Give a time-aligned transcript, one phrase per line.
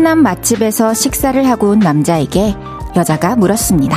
[0.00, 2.56] 소문난 맛집에서 식사를 하고 온 남자에게
[2.96, 3.96] 여자가 물었습니다.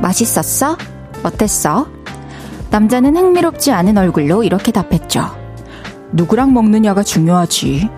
[0.00, 0.78] 맛있었어?
[1.22, 1.88] 어땠어?
[2.70, 5.26] 남자는 흥미롭지 않은 얼굴로 이렇게 답했죠.
[6.12, 7.90] 누구랑 먹느냐가 중요하지.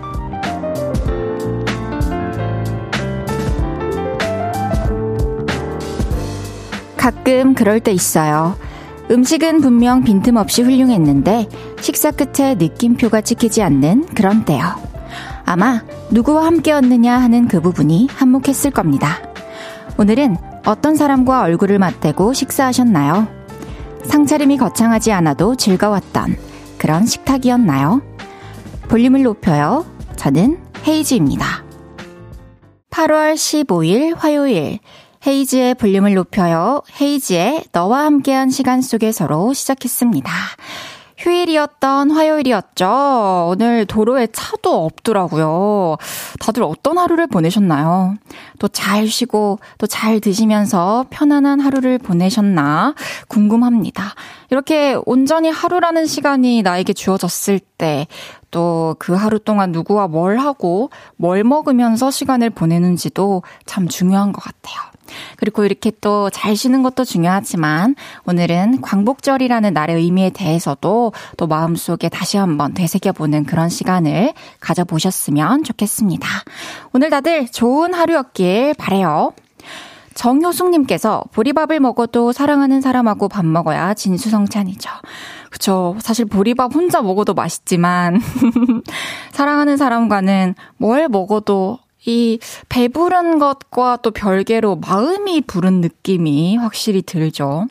[6.97, 8.57] 가끔 그럴 때 있어요.
[9.09, 11.47] 음식은 분명 빈틈없이 훌륭했는데
[11.79, 14.92] 식사 끝에 느낌표가 찍히지 않는 그런 때요.
[15.45, 19.19] 아마 누구와 함께였느냐 하는 그 부분이 한몫했을 겁니다.
[19.97, 23.27] 오늘은 어떤 사람과 얼굴을 맞대고 식사하셨나요?
[24.05, 26.37] 상차림이 거창하지 않아도 즐거웠던
[26.77, 28.01] 그런 식탁이었나요?
[28.89, 29.85] 볼륨을 높여요.
[30.15, 31.63] 저는 헤이즈입니다.
[32.89, 34.79] 8월 15일 화요일
[35.25, 36.81] 헤이즈의 볼륨을 높여요.
[36.99, 40.31] 헤이즈의 너와 함께한 시간 속에서로 시작했습니다.
[41.23, 43.47] 휴일이었던 화요일이었죠.
[43.49, 45.97] 오늘 도로에 차도 없더라고요.
[46.39, 48.15] 다들 어떤 하루를 보내셨나요?
[48.59, 52.95] 또 잘 쉬고 또 잘 드시면서 편안한 하루를 보내셨나
[53.27, 54.15] 궁금합니다.
[54.49, 58.07] 이렇게 온전히 하루라는 시간이 나에게 주어졌을 때
[58.51, 64.92] 또 그 하루 동안 누구와 뭘 하고 뭘 먹으면서 시간을 보내는지도 참 중요한 것 같아요.
[65.37, 72.37] 그리고 이렇게 또 잘 쉬는 것도 중요하지만 오늘은 광복절이라는 날의 의미에 대해서도 또 마음속에 다시
[72.37, 76.27] 한번 되새겨보는 그런 시간을 가져보셨으면 좋겠습니다.
[76.93, 79.33] 오늘 다들 좋은 하루였길 바래요.
[80.15, 84.89] 정효숙님께서 보리밥을 먹어도 사랑하는 사람하고 밥 먹어야 진수성찬이죠.
[85.49, 85.95] 그쵸.
[85.99, 88.19] 사실 보리밥 혼자 먹어도 맛있지만,
[89.31, 97.67] 사랑하는 사람과는 뭘 먹어도 이 배부른 것과 또 별개로 마음이 부른 느낌이 확실히 들죠.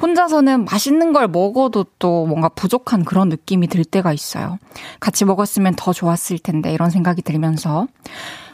[0.00, 4.58] 혼자서는 맛있는 걸 먹어도 또 뭔가 부족한 그런 느낌이 들 때가 있어요.
[5.00, 7.86] 같이 먹었으면 더 좋았을 텐데 이런 생각이 들면서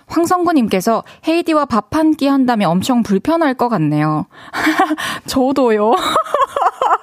[0.07, 4.27] 황성구님께서 헤이디와 밥 한 끼 한다면 엄청 불편할 것 같네요.
[5.27, 5.93] 저도요.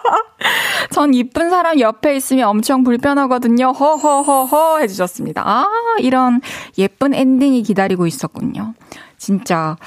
[0.91, 3.72] 전 이쁜 사람 옆에 있으면 엄청 불편하거든요.
[3.72, 5.44] 허허허허 해주셨습니다.
[5.45, 5.68] 아,
[6.00, 6.41] 이런
[6.78, 8.73] 예쁜 엔딩이 기다리고 있었군요.
[9.17, 9.78] 진짜,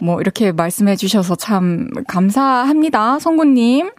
[0.00, 3.18] 뭐, 이렇게 말씀해 주셔서 참 감사합니다.
[3.18, 3.90] 성구님.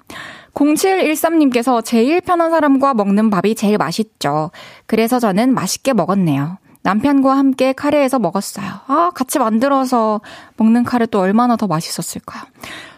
[0.53, 4.51] 0713님께서 제일 편한 사람과 먹는 밥이 제일 맛있죠.
[4.85, 6.57] 그래서 저는 맛있게 먹었네요.
[6.83, 8.66] 남편과 함께 카레에서 먹었어요.
[8.88, 10.21] 아, 같이 만들어서
[10.57, 12.44] 먹는 카레 또 얼마나 더 맛있었을까요?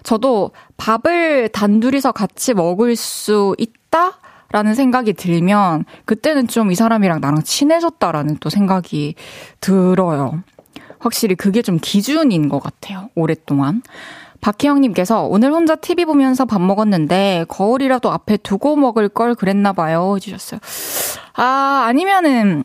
[0.03, 4.19] 저도 밥을 단둘이서 같이 먹을 수 있다?
[4.51, 9.15] 라는 생각이 들면 그때는 좀 이 사람이랑 나랑 친해졌다라는 또 생각이
[9.59, 10.41] 들어요.
[10.99, 13.09] 확실히 그게 좀 기준인 것 같아요.
[13.15, 13.81] 오랫동안.
[14.41, 20.13] 박혜영님께서 오늘 혼자 TV 보면서 밥 먹었는데 거울이라도 앞에 두고 먹을 걸 그랬나 봐요.
[20.15, 20.59] 해주셨어요.
[21.33, 22.63] 아, 아니면은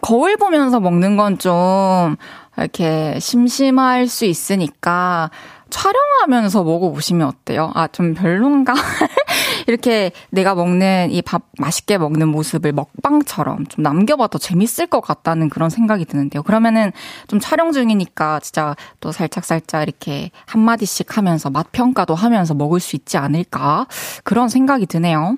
[0.00, 2.16] 거울 보면서 먹는 건 좀
[2.56, 5.30] 이렇게 심심할 수 있으니까
[5.70, 7.70] 촬영하면서 먹어보시면 어때요?
[7.74, 8.74] 아, 좀 별론가?
[9.68, 15.50] 이렇게 내가 먹는 이 밥 맛있게 먹는 모습을 먹방처럼 좀 남겨봐 도 재밌을 것 같다는
[15.50, 16.42] 그런 생각이 드는데요.
[16.42, 16.90] 그러면은
[17.28, 23.18] 좀 촬영 중이니까 진짜 또 살짝살짝 이렇게 한마디씩 하면서 맛 평가도 하면서 먹을 수 있지
[23.18, 23.86] 않을까?
[24.24, 25.36] 그런 생각이 드네요.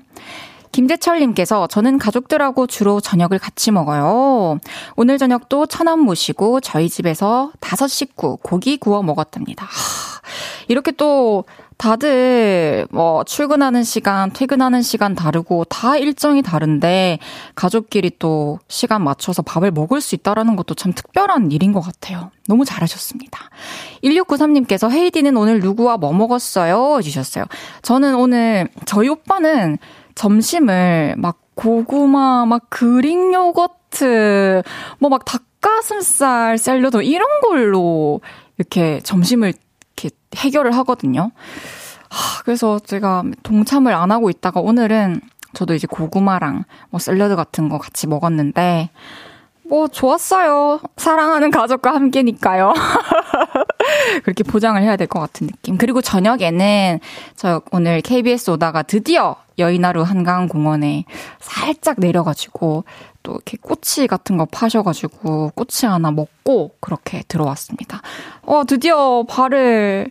[0.72, 4.58] 김재철님께서 저는 가족들하고 주로 저녁을 같이 먹어요.
[4.97, 9.66] 오늘 저녁도 천안 모시고 저희 집에서 다섯 식구 고기 구워 먹었답니다.
[9.66, 10.20] 하,
[10.69, 11.44] 이렇게 또
[11.81, 17.20] 다들 뭐 출근하는 시간, 퇴근하는 시간 다르고 다 일정이 다른데
[17.54, 22.31] 가족끼리 또 시간 맞춰서 밥을 먹을 수 있다라는 것도 참 특별한 일인 것 같아요.
[22.47, 23.48] 너무 잘하셨습니다.
[24.04, 26.98] 1693님께서 헤이디는 오늘 누구와 뭐 먹었어요?
[26.98, 27.47] 해주셨어요.
[27.81, 29.78] 저는 오늘 저희 오빠는
[30.20, 34.62] 점심을 막 고구마, 막 그릭 요거트,
[34.99, 38.20] 뭐 막 닭가슴살 샐러드 이런 걸로
[38.58, 39.55] 이렇게 점심을
[39.96, 41.31] 이렇게 해결을 하거든요.
[42.11, 45.22] 하, 그래서 제가 동참을 안 하고 있다가 오늘은
[45.55, 48.90] 저도 이제 고구마랑 뭐 샐러드 같은 거 같이 먹었는데
[49.70, 50.81] 뭐 좋았어요.
[50.99, 52.75] 사랑하는 가족과 함께니까요.
[54.25, 55.78] 그렇게 포장을 해야 될 것 같은 느낌.
[55.78, 57.00] 그리고 저녁에는
[57.37, 61.04] 저 오늘 KBS 오다가 드디어 여의나루 한강공원에
[61.38, 62.84] 살짝 내려가지고
[63.22, 68.02] 또 이렇게 꼬치 같은 거 파셔가지고 꼬치 하나 먹고 그렇게 들어왔습니다.
[68.42, 70.10] 어, 드디어 발을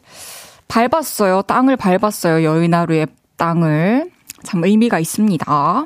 [0.68, 1.42] 밟았어요.
[1.44, 2.44] 땅을 밟았어요.
[2.44, 3.08] 여의나루의
[3.38, 4.12] 땅을.
[4.44, 5.86] 참 의미가 있습니다.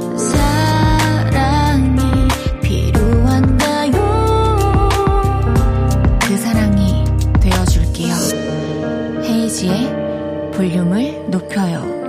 [9.67, 12.01] 볼륨을 높여요.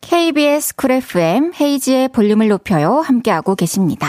[0.00, 3.00] KBS 쿨 FM 헤이즈의 볼륨을 높여요.
[3.00, 4.08] 함께하고 계십니다.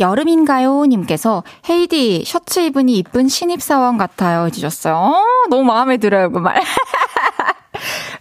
[0.00, 0.86] 여름인가요?
[0.86, 4.46] 님께서 헤이디 셔츠 입으니 이쁜 신입사원 같아요.
[4.46, 4.94] 해주셨어요.
[4.96, 6.60] 어, 너무 마음에 들어요, 그 말.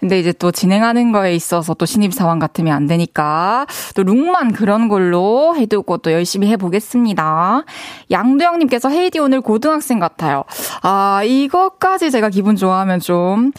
[0.02, 5.56] 근데 이제 또 진행하는 거에 있어서 또 신입사원 같으면 안 되니까 또 look만 그런 걸로
[5.56, 7.64] 해두고 또 열심히 해보겠습니다.
[8.10, 10.44] 양도영님께서 헤이디 오늘 고등학생 같아요.
[10.82, 13.52] 아, 이것까지 제가 기분 좋아하면 좀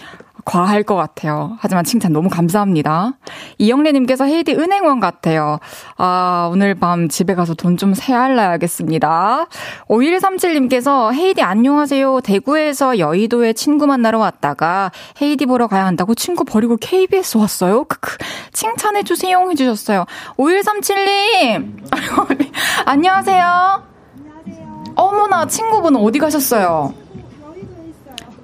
[0.45, 1.57] 과할 것 같아요.
[1.61, 3.13] 하지만 칭찬 너무 감사합니다.
[3.59, 5.59] 이영래님께서 헤이디 은행원 같아요.
[5.97, 9.47] 아, 오늘 밤 집에 가서 돈 좀 세알라야겠습니다.
[9.89, 12.21] 5137님께서 헤이디 안녕하세요.
[12.21, 17.85] 대구에서 여의도에 친구 만나러 왔다가 헤이디 보러 가야 한다고 친구 버리고 KBS 왔어요.
[17.85, 18.19] 크크.
[18.53, 19.51] 칭찬해주세요.
[19.51, 20.05] 해주셨어요.
[20.37, 21.79] 5137님!
[22.87, 23.83] 안녕하세요.
[24.19, 24.85] 안녕하세요.
[24.97, 26.93] 어머나, 친구분 어디 가셨어요?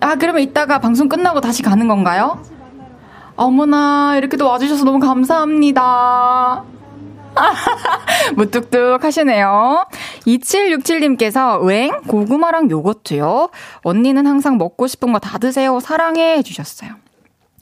[0.01, 2.43] 아, 그러면 이따가 방송 끝나고 다시 가는 건가요?
[3.37, 6.65] 어머나, 이렇게도 와주셔서 너무 감사합니다.
[8.37, 9.87] 무뚝뚝 하시네요.
[10.27, 12.03] 2767님께서, 웽?
[12.09, 13.51] 고구마랑 요거트요?
[13.83, 15.79] 언니는 항상 먹고 싶은 거 다 드세요.
[15.81, 16.37] 사랑해.
[16.39, 16.91] 해주셨어요.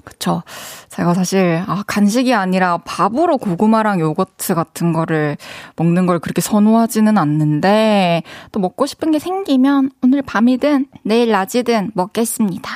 [0.06, 0.44] 그쵸.
[0.88, 5.37] 제가 사실, 아, 간식이 아니라 밥으로 고구마랑 요거트 같은 거를
[5.75, 8.23] 먹는 걸 그렇게 선호하지는 않는데,
[8.53, 12.70] 또 먹고 싶은 게 생기면 오늘 밤이든 내일 낮이든 먹겠습니다.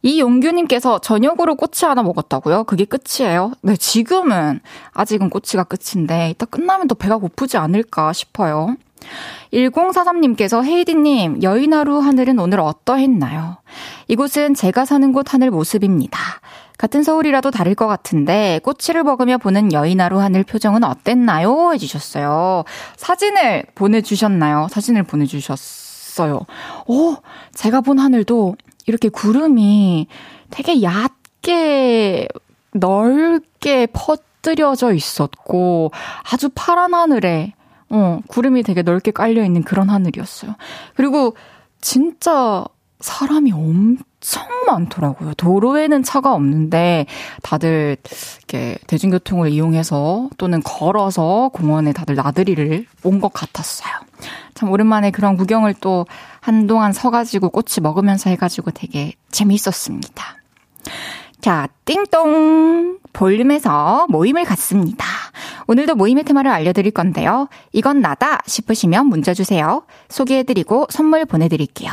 [0.00, 2.64] 이용규님께서 저녁으로 꼬치 하나 먹었다고요?
[2.64, 3.52] 그게 끝이에요?
[3.60, 4.60] 네, 지금은
[4.94, 8.76] 아직은 꼬치가 끝인데, 이따 끝나면 또 배가 고프지 않을까 싶어요.
[9.52, 13.58] 1043님께서 헤이디님, 여의나루 하늘은 오늘 어떠했나요?
[14.08, 16.18] 이곳은 제가 사는 곳 하늘 모습입니다.
[16.78, 21.72] 같은 서울이라도 다를 것 같은데 꼬치를 먹으며 보는 여의나루 하늘 표정은 어땠나요?
[21.72, 22.64] 해주셨어요.
[22.96, 24.68] 사진을 보내주셨나요?
[24.70, 26.40] 사진을 보내주셨어요.
[26.86, 27.16] 오,
[27.54, 28.56] 제가 본 하늘도
[28.86, 30.06] 이렇게 구름이
[30.50, 32.28] 되게 얕게
[32.72, 35.90] 넓게 퍼뜨려져 있었고
[36.30, 37.54] 아주 파란 하늘에
[37.88, 40.54] 어, 구름이 되게 넓게 깔려 있는 그런 하늘이었어요.
[40.94, 41.36] 그리고
[41.80, 42.64] 진짜
[43.00, 44.15] 사람이 엄청
[44.66, 45.34] 많더라고요.
[45.34, 47.06] 도로에는 차가 없는데
[47.42, 47.96] 다들
[48.38, 53.92] 이렇게 대중교통을 이용해서 또는 걸어서 공원에 다들 나들이를 온 것 같았어요.
[54.54, 56.06] 참 오랜만에 그런 구경을 또
[56.40, 60.24] 한동안 서가지고 꽃이 먹으면서 해가지고 되게 재미있었습니다.
[61.40, 62.98] 자, 띵동!
[63.12, 65.06] 볼륨에서 모임을 갖습니다.
[65.68, 67.48] 오늘도 모임의 테마를 알려드릴 건데요.
[67.72, 69.84] 이건 나다 싶으시면 문자 주세요.
[70.08, 71.92] 소개해드리고 선물 보내드릴게요.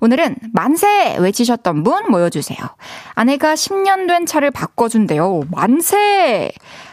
[0.00, 2.58] 오늘은 만세 외치셨던 분 모여주세요.
[3.14, 5.42] 아내가 10년 된 차를 바꿔준대요.
[5.50, 6.50] 만세!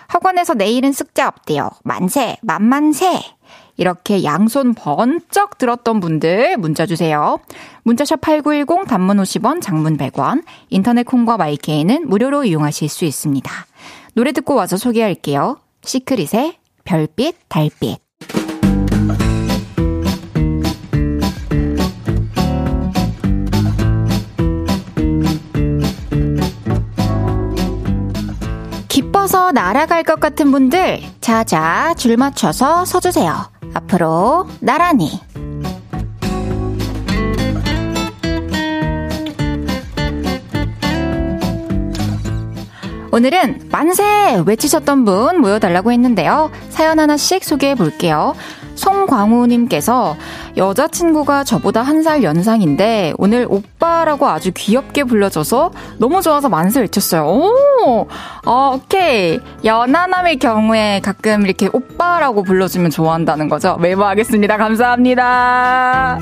[0.08, 1.70] 학원에서 내일은 쓱자 없대요.
[1.84, 3.22] 만세, 만만세!
[3.80, 7.40] 이렇게 양손 번쩍 들었던 분들 문자 주세요.
[7.84, 13.50] 문자샵 8910 단문 50원, 장문 100원, 인터넷 콩과 마이케이는 무료로 이용하실 수 있습니다.
[14.16, 15.60] 노래 듣고 와서 소개할게요.
[15.84, 18.00] 시크릿의 별빛, 달빛.
[28.90, 33.59] 기뻐서 날아갈 것 같은 분들, 자자, 줄 맞춰서 서주세요.
[33.74, 35.22] 앞으로, 나란히.
[43.12, 44.04] 오늘은 만세!
[44.46, 46.52] 외치셨던 분 모여달라고 했는데요.
[46.70, 48.36] 사연 하나씩 소개해 볼게요.
[48.80, 50.16] 송광우님께서
[50.58, 57.26] 여자친구가 저보다 한 살 연상인데 오늘 오빠라고 아주 귀엽게 불러줘서 너무 좋아서 만세 외쳤어요.
[57.28, 58.08] 오!
[58.46, 59.38] 어, 오케이.
[59.66, 63.76] 연하남의 경우에 가끔 이렇게 오빠라고 불러주면 좋아한다는 거죠.
[63.82, 64.56] 메모하겠습니다.
[64.56, 66.20] 감사합니다.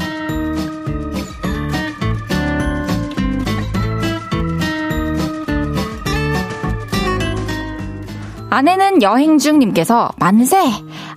[8.50, 10.58] 아내는 여행 중님께서 만세!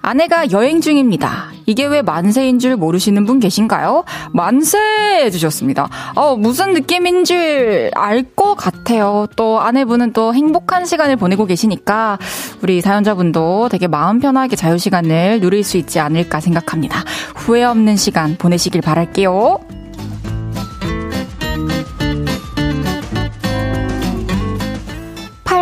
[0.03, 1.51] 아내가 여행 중입니다.
[1.67, 4.05] 이게 왜 만세인 줄 모르시는 분 계신가요?
[4.33, 4.79] 만세!
[5.25, 5.89] 해주셨습니다.
[6.17, 9.27] 어, 무슨 느낌인지 알것 같아요.
[9.37, 12.19] 또 아내분은 또 행복한 시간을 보내고 계시니까
[12.63, 17.05] 우리 사연자분도 되게 마음 편하게 자유시간을 누릴 수 있지 않을까 생각합니다.
[17.37, 19.80] 후회 없는 시간 보내시길 바랄게요.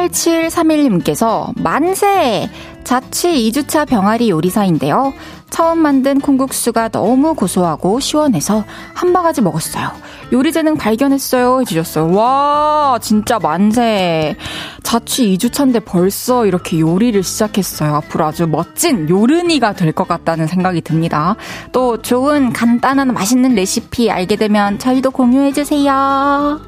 [0.09, 2.49] 8731님께서 만세!
[2.85, 5.13] 자취 2주차 병아리 요리사인데요.
[5.51, 9.91] 처음 만든 콩국수가 너무 고소하고 시원해서 한 바가지 먹었어요.
[10.33, 11.61] 요리 재능 발견했어요.
[11.61, 12.15] 해주셨어요.
[12.15, 14.37] 와, 진짜 만세.
[14.83, 17.95] 자취 2주차인데 벌써 이렇게 요리를 시작했어요.
[17.95, 21.35] 앞으로 아주 멋진 요른이가 될 것 같다는 생각이 듭니다.
[21.73, 26.61] 또 좋은 간단한 맛있는 레시피 알게 되면 저희도 공유해주세요.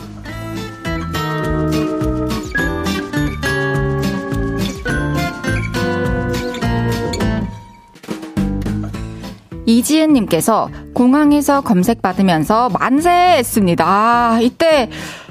[9.78, 13.84] 이지은님께서 공항에서 검색받으면서 만세 했습니다.
[13.86, 14.90] 아, 이때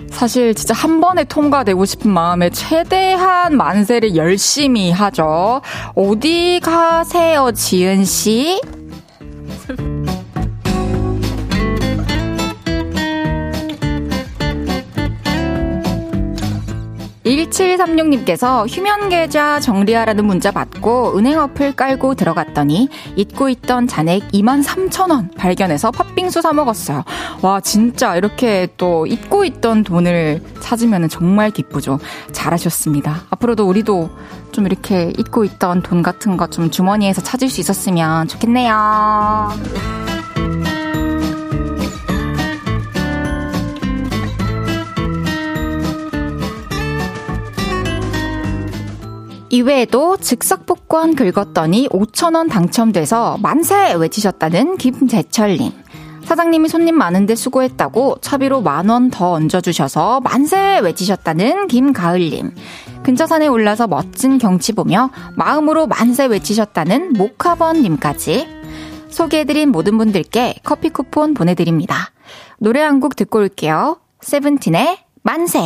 [0.09, 5.61] 사실 진짜 한 번에 통과되고 싶은 마음에 최대한 만세를 열심히 하죠.
[5.95, 8.61] 어디 가세요, 지은씨?
[17.49, 25.91] 1736님께서 휴면 계좌 정리하라는 문자 받고 은행 어플 깔고 들어갔더니 잊고 있던 잔액 23,000원 발견해서
[25.91, 27.03] 팥빙수 사 먹었어요.
[27.41, 31.99] 와, 진짜 이렇게 또 잊고 있던 돈을 찾으면 정말 기쁘죠.
[32.31, 33.23] 잘하셨습니다.
[33.29, 34.09] 앞으로도 우리도
[34.51, 40.08] 좀 이렇게 잊고 있던 돈 같은 거 좀 주머니에서 찾을 수 있었으면 좋겠네요.
[49.49, 55.71] 이외에도 즉석 복권 긁었더니 5천원 당첨돼서 만세 외치셨다는 김재철님.
[56.23, 62.51] 사장님이 손님 많은데 수고했다고 차비로 만 원 더 얹어주셔서 만세 외치셨다는 김가을님.
[63.01, 68.47] 근처 산에 올라서 멋진 경치 보며 마음으로 만세 외치셨다는 모카번님까지
[69.09, 72.11] 소개해드린 모든 분들께 커피 쿠폰 보내드립니다.
[72.59, 73.97] 노래 한 곡 듣고 올게요.
[74.21, 75.59] 세븐틴의 만세.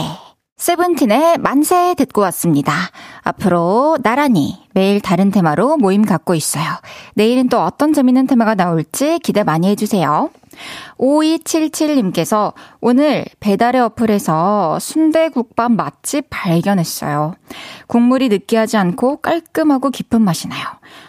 [0.58, 2.74] 세븐틴의 만세 듣고 왔습니다.
[3.22, 6.66] 앞으로 나란히 매일 다른 테마로 모임 갖고 있어요.
[7.16, 10.30] 내일은 또 어떤 재밌는 테마가 나올지 기대 많이 해주세요.
[10.98, 17.36] 5277님께서 오늘 배달의 어플에서 순대국밥 맛집 발견했어요.
[17.88, 20.64] 국물이 느끼하지 않고 깔끔하고 깊은 맛이 나요.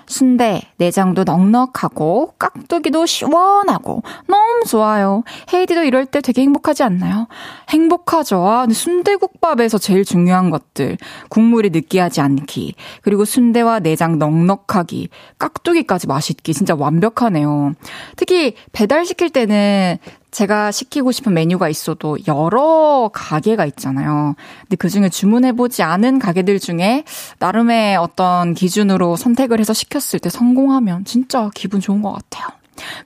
[0.06, 5.22] 순대, 내장도 넉넉하고 깍두기도 시원하고 너무 좋아요.
[5.52, 7.26] 헤이디도 이럴 때 되게 행복하지 않나요?
[7.68, 8.46] 행복하죠.
[8.46, 10.96] 아, 순대국밥에서 제일 중요한 것들.
[11.28, 12.74] 국물이 느끼하지 않기.
[13.02, 15.08] 그리고 순대와 내장 넉넉하기.
[15.38, 16.54] 깍두기까지 맛있기.
[16.54, 17.74] 진짜 완벽하네요.
[18.16, 19.98] 특히 배달 시킬 때는
[20.34, 24.34] 제가 시키고 싶은 메뉴가 있어도 여러 가게가 있잖아요.
[24.62, 27.04] 근데 그 중에 주문해보지 않은 가게들 중에
[27.38, 32.48] 나름의 어떤 기준으로 선택을 해서 시켰을 때 성공하면 진짜 기분 좋은 것 같아요.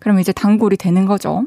[0.01, 1.45] 그럼 이제 단골이 되는 거죠.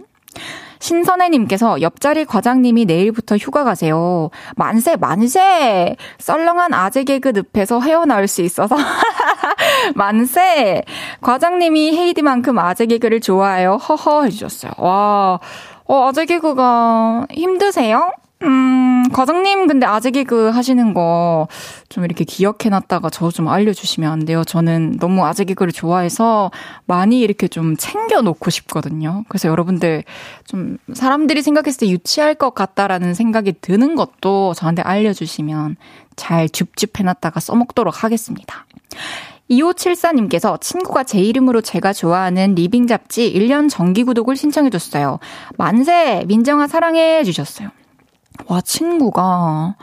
[0.80, 4.30] 신선혜님께서 옆자리 과장님이 내일부터 휴가 가세요.
[4.56, 5.96] 만세, 만세!
[6.20, 8.76] 썰렁한 아재 개그 늪에서 헤어나올 수 있어서.
[9.96, 10.84] 만세!
[11.22, 13.76] 과장님이 헤이디만큼 아재 개그를 좋아해요.
[13.76, 14.72] 허허 해주셨어요.
[14.78, 15.40] 와,
[15.86, 18.12] 어, 아재 개그가 힘드세요?
[18.44, 21.48] 음, 과장님, 근데 아재 개그 하시는 거
[21.90, 24.44] 좀 이렇게 기억해놨다가 저 좀 알려주시면 안 돼요?
[24.44, 26.50] 저는 너무 아재 개그를 좋아해서
[26.86, 29.24] 많이 이렇게 좀 챙겨놓고 싶거든요.
[29.30, 30.04] 그래서 여러분들
[30.46, 35.76] 좀 사람들이 생각했을 때 유치할 것 같다라는 생각이 드는 것도 저한테 알려주시면
[36.16, 38.66] 잘 줍줍해놨다가 써먹도록 하겠습니다.
[39.52, 45.20] 2574님께서 친구가 제 이름으로 제가 좋아하는 living 잡지 1년 정기 구독을 신청해줬어요.
[45.58, 46.24] 만세!
[46.28, 47.24] 민정아 사랑해!
[47.24, 47.70] 주셨어요.
[48.48, 49.76] 와, 친구가,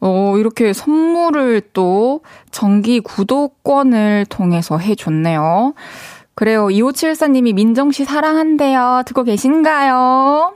[0.00, 2.20] 어, 이렇게 선물을 또
[2.50, 5.74] 정기 구독권을 통해서 해줬네요.
[6.34, 6.68] 그래요.
[6.68, 9.02] 2574님이 민정 씨 사랑한대요.
[9.06, 10.54] 듣고 계신가요?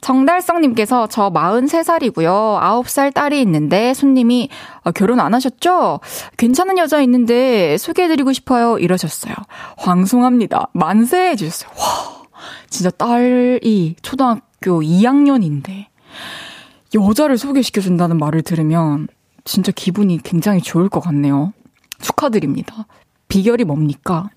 [0.00, 2.60] 정달성님께서 저 43살이고요.
[2.60, 4.48] 9살 딸이 있는데 손님이
[4.84, 6.00] 아, 결혼 안 하셨죠?
[6.36, 8.78] 괜찮은 여자 있는데 소개해드리고 싶어요.
[8.78, 9.34] 이러셨어요.
[9.76, 10.68] 황송합니다.
[10.72, 11.70] 만세 해 주셨어요.
[11.78, 12.22] 와,
[12.70, 15.86] 진짜 딸이 초등학교 2학년인데
[16.94, 19.08] 여자를 소개시켜준다는 말을 들으면
[19.44, 21.52] 진짜 기분이 굉장히 좋을 것 같네요.
[22.00, 22.86] 축하드립니다.
[23.28, 24.30] 비결이 뭡니까?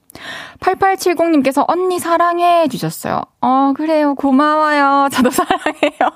[0.59, 3.21] 8870님께서 언니 사랑해 주셨어요.
[3.41, 4.15] 어, 그래요.
[4.15, 5.09] 고마워요.
[5.11, 6.09] 저도 사랑해요.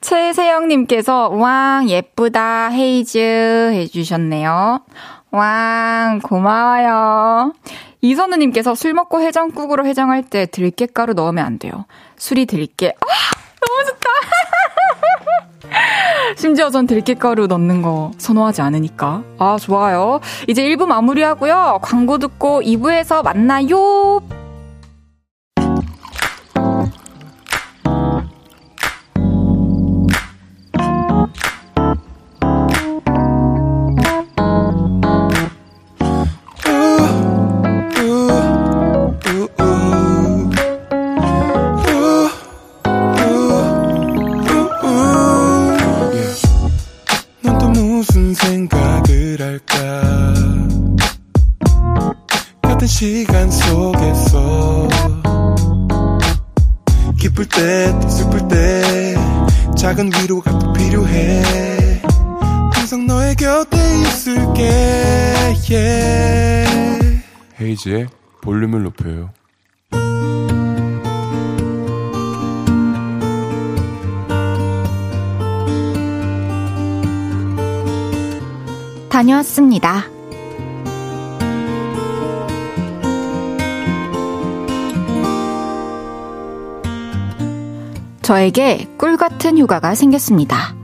[0.00, 3.18] 최세영님께서 왕 예쁘다 헤이즈
[3.74, 4.80] 해주셨네요.
[5.30, 7.52] 왕 고마워요.
[8.00, 11.86] 이선우님께서 술 먹고 해장국으로 해장할 때 들깨가루 넣으면 안 돼요.
[12.16, 12.94] 술이 들깨.
[13.00, 13.43] 아.
[16.36, 19.22] 심지어 전 들깨가루 넣는 거 선호하지 않으니까.
[19.38, 20.20] 아, 좋아요.
[20.48, 21.80] 이제 1부 마무리하고요.
[21.82, 24.20] 광고 듣고 2부에서 만나요.
[79.74, 80.04] 다녀왔습니다.
[88.22, 90.74] 저에게 꿀 같은 휴가가 생겼습니다.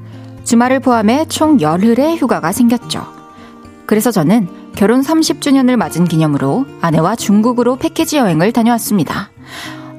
[0.45, 3.07] 주말을 포함해 총 열흘의 휴가가 생겼죠.
[3.87, 9.31] 그래서 저는 결혼 30주년을 맞은 기념으로 아내와 중국으로 패키지 여행을 다녀왔습니다.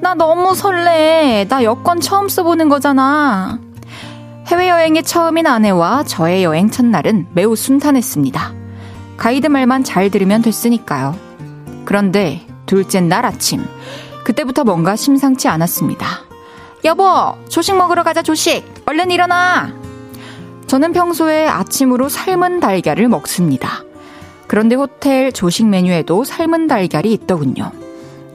[0.00, 1.46] 나 너무 설레.
[1.48, 3.58] 나 여권 처음 써보는 거잖아.
[4.46, 8.61] 해외여행의 처음인 아내와 저의 여행 첫날은 매우 순탄했습니다.
[9.22, 11.16] 가이드 말만 잘 들으면 됐으니까요.
[11.84, 13.64] 그런데 둘째 날 아침,
[14.24, 16.04] 그때부터 뭔가 심상치 않았습니다.
[16.84, 18.64] 여보, 조식 먹으러 가자, 조식!
[18.84, 19.72] 얼른 일어나!
[20.66, 23.84] 저는 평소에 아침으로 삶은 달걀을 먹습니다.
[24.48, 27.70] 그런데 호텔 조식 메뉴에도 삶은 달걀이 있더군요.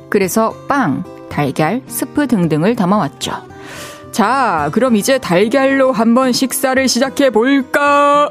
[0.09, 3.33] 그래서 빵, 달걀, 스프 등등을 담아왔죠.
[4.13, 8.29] 자, 그럼 이제 달걀로 한번 식사를 시작해 볼까?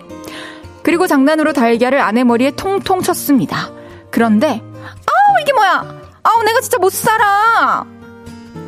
[0.87, 3.73] 그리고 장난으로 달걀을 아내 머리에 통통 쳤습니다.
[4.13, 5.85] 그런데, 아우, 이게 뭐야!
[6.23, 7.85] 아우, 내가 진짜 못 살아!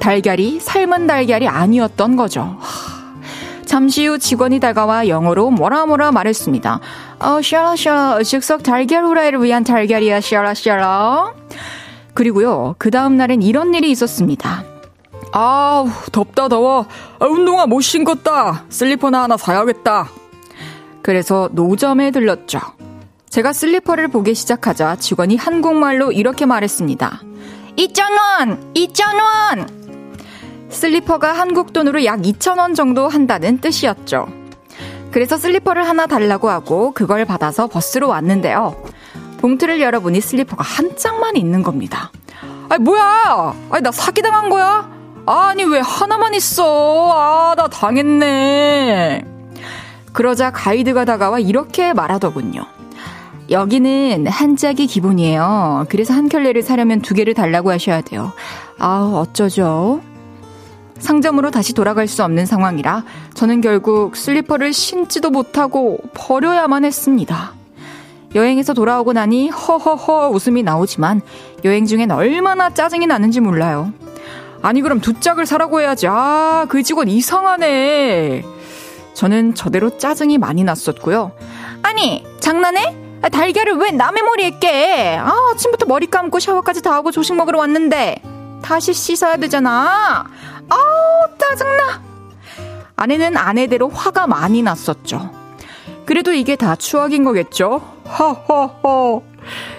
[0.01, 2.59] 달걀이 삶은 달걀이 아니었던 거죠.
[3.67, 6.81] 잠시 후 직원이 다가와 영어로 뭐라 뭐라 말했습니다.
[7.21, 11.35] 어, 샤라 샤라, 즉석 달걀 후라이를 위한 달걀이야, 샤라 샤라.
[12.15, 14.65] 그리고요, 그 다음 날엔 이런 일이 있었습니다.
[15.31, 16.85] 아우, 덥다, 더워.
[17.21, 18.65] 아, 운동화 못 신겠다.
[18.71, 20.09] 슬리퍼나 하나 사야겠다.
[21.03, 22.61] 그래서 노점에 들렀죠.
[23.31, 27.23] 제가 슬리퍼를 보기 시작하자 직원이 한국말로 이렇게 말했습니다.
[27.77, 28.75] 2,000원!
[28.75, 29.79] 2,000원!
[30.71, 34.29] 슬리퍼가 한국 돈으로 약 2,000원 정도 한다는 뜻이었죠.
[35.11, 38.83] 그래서 슬리퍼를 하나 달라고 하고 그걸 받아서 버스로 왔는데요.
[39.39, 42.11] 봉투를 열어보니 슬리퍼가 한 짝만 있는 겁니다.
[42.69, 43.55] 아니, 뭐야!
[43.71, 44.91] 아니, 나 사기당한 거야?
[45.27, 47.13] 아니, 왜 하나만 있어?
[47.13, 49.38] 아, 나 당했네.
[50.19, 52.65] 그러자 가이드가 다가와 이렇게 말하더군요.
[53.51, 55.87] 여기는 한 짝이 기본이에요.
[55.89, 58.33] 그래서 한 켤레를 사려면 두 개를 달라고 하셔야 돼요.
[58.81, 60.01] 아우, 어쩌죠?
[60.99, 63.05] 상점으로 다시 돌아갈 수 없는 상황이라
[63.35, 67.53] 저는 결국 슬리퍼를 신지도 못하고 버려야만 했습니다.
[68.35, 71.21] 여행에서 돌아오고 나니 허허허 웃음이 나오지만
[71.65, 73.93] 여행 중엔 얼마나 짜증이 나는지 몰라요.
[74.63, 76.09] 아니 그럼 두 짝을 사라고 해야지.
[76.09, 78.58] 아, 그 직원 이상하네.
[79.19, 81.33] 저는 저대로 짜증이 많이 났었고요.
[81.83, 82.97] 아니, 장난해?
[83.21, 85.17] 아, 달걀을 왜 남의 머리에 깨?
[85.17, 88.23] 아, 아침부터 머리 감고 샤워까지 다 하고 조식 먹으러 왔는데
[88.63, 90.25] 다시 씻어야 되잖아.
[90.69, 92.01] 아우, 짜증나.
[92.95, 95.33] 아내는 아내대로 화가 많이 났었죠.
[96.07, 97.83] 그래도 이게 다 추억인 거겠죠?
[98.07, 99.23] 허허허.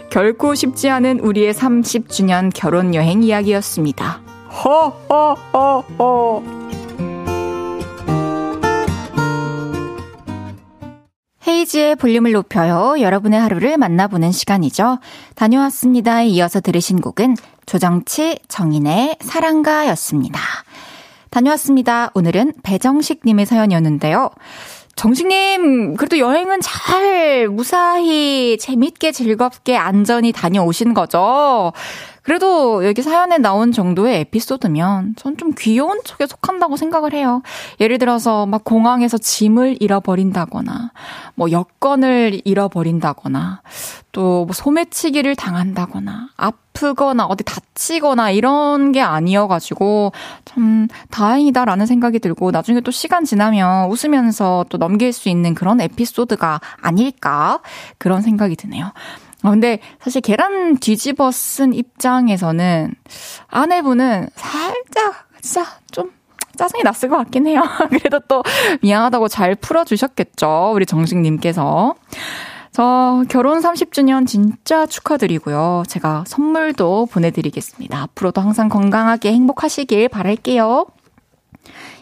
[0.10, 4.20] 결코 쉽지 않은 우리의 30주년 결혼 여행 이야기였습니다.
[4.66, 6.44] 허허허허.
[11.50, 13.02] 헤이지의 볼륨을 높여요.
[13.02, 15.00] 여러분의 하루를 만나보는 시간이죠.
[15.36, 17.36] 다녀왔습니다에 이어서 들으신 곡은
[17.66, 20.40] 조정치 정인의 사랑가였습니다.
[21.32, 22.12] 다녀왔습니다.
[22.14, 24.30] 오늘은 배정식님의 사연이었는데요.
[24.96, 31.74] 정식님, 그래도 여행은 잘, 무사히, 재밌게, 즐겁게, 안전히 다녀오신 거죠?
[32.24, 37.42] 그래도 여기 사연에 나온 정도의 에피소드면 전 좀 귀여운 쪽에 속한다고 생각을 해요.
[37.80, 40.92] 예를 들어서 막 공항에서 짐을 잃어버린다거나,
[41.36, 43.62] 뭐 여권을 잃어버린다거나,
[44.12, 50.12] 또 뭐 소매치기를 당한다거나, 아프거나 어디 다치거나 이런 게 아니어가지고
[50.46, 56.60] 참 다행이다라는 생각이 들고 나중에 또 시간 지나면 웃으면서 또 넘길 수 있는 그런 에피소드가
[56.82, 57.60] 아닐까
[57.98, 58.92] 그런 생각이 드네요.
[59.44, 62.94] 아, 근데 사실 계란 뒤집어 쓴 입장에서는
[63.48, 66.12] 아내분은 살짝 진짜 좀
[66.58, 67.64] 짜증이 났을 것 같긴 해요.
[67.90, 68.44] 그래도 또
[68.82, 70.72] 미안하다고 잘 풀어주셨겠죠.
[70.74, 71.96] 우리 정식님께서.
[72.72, 75.84] 저 결혼 30주년 진짜 축하드리고요.
[75.88, 78.00] 제가 선물도 보내드리겠습니다.
[78.04, 80.86] 앞으로도 항상 건강하게 행복하시길 바랄게요.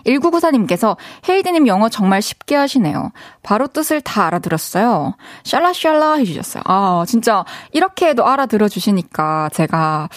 [0.07, 3.11] 1994님께서 헤이드님 영어 정말 쉽게 하시네요.
[3.43, 5.15] 바로 뜻을 다 알아들었어요.
[5.43, 6.63] 샬라샬라 해주셨어요.
[6.65, 10.09] 아, 진짜 이렇게 해도 알아들어 주시니까 제가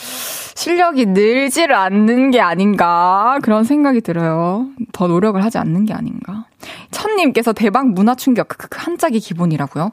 [0.55, 4.67] 실력이 늘지를 않는 게 아닌가 그런 생각이 들어요.
[4.93, 6.47] 더 노력을 하지 않는 게 아닌가.
[6.91, 9.93] 천님께서 대박 문화 충격 한 짝이 기본이라고요?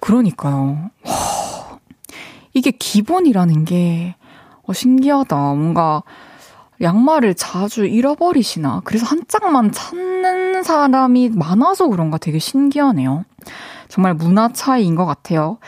[0.00, 0.90] 그러니까요.
[2.52, 4.16] 이게 기본이라는 게
[4.66, 5.36] 어, 신기하다.
[5.36, 6.02] 뭔가
[6.80, 8.82] 양말을 자주 잃어버리시나.
[8.84, 13.24] 그래서 한 짝만 찾는 사람이 많아서 그런가 되게 신기하네요.
[13.88, 15.58] 정말 문화 차이인 것 같아요.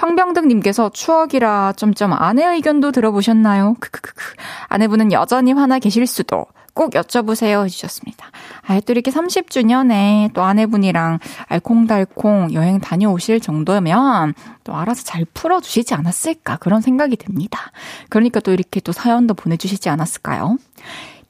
[0.00, 3.76] 황병득님께서 추억이라 점점 아내 의견도 들어보셨나요?
[3.80, 4.34] 크크크크.
[4.68, 6.46] 아내분은 여전히 화나 계실 수도.
[6.72, 8.30] 꼭 여쭤보세요 해주셨습니다.
[8.66, 14.34] 아, 또 이렇게 30주년에 또 아내분이랑 알콩달콩 여행 다녀오실 정도면
[14.64, 17.72] 또 알아서 잘 풀어주시지 않았을까 그런 생각이 듭니다.
[18.08, 20.56] 그러니까 또 이렇게 또 사연도 보내주시지 않았을까요?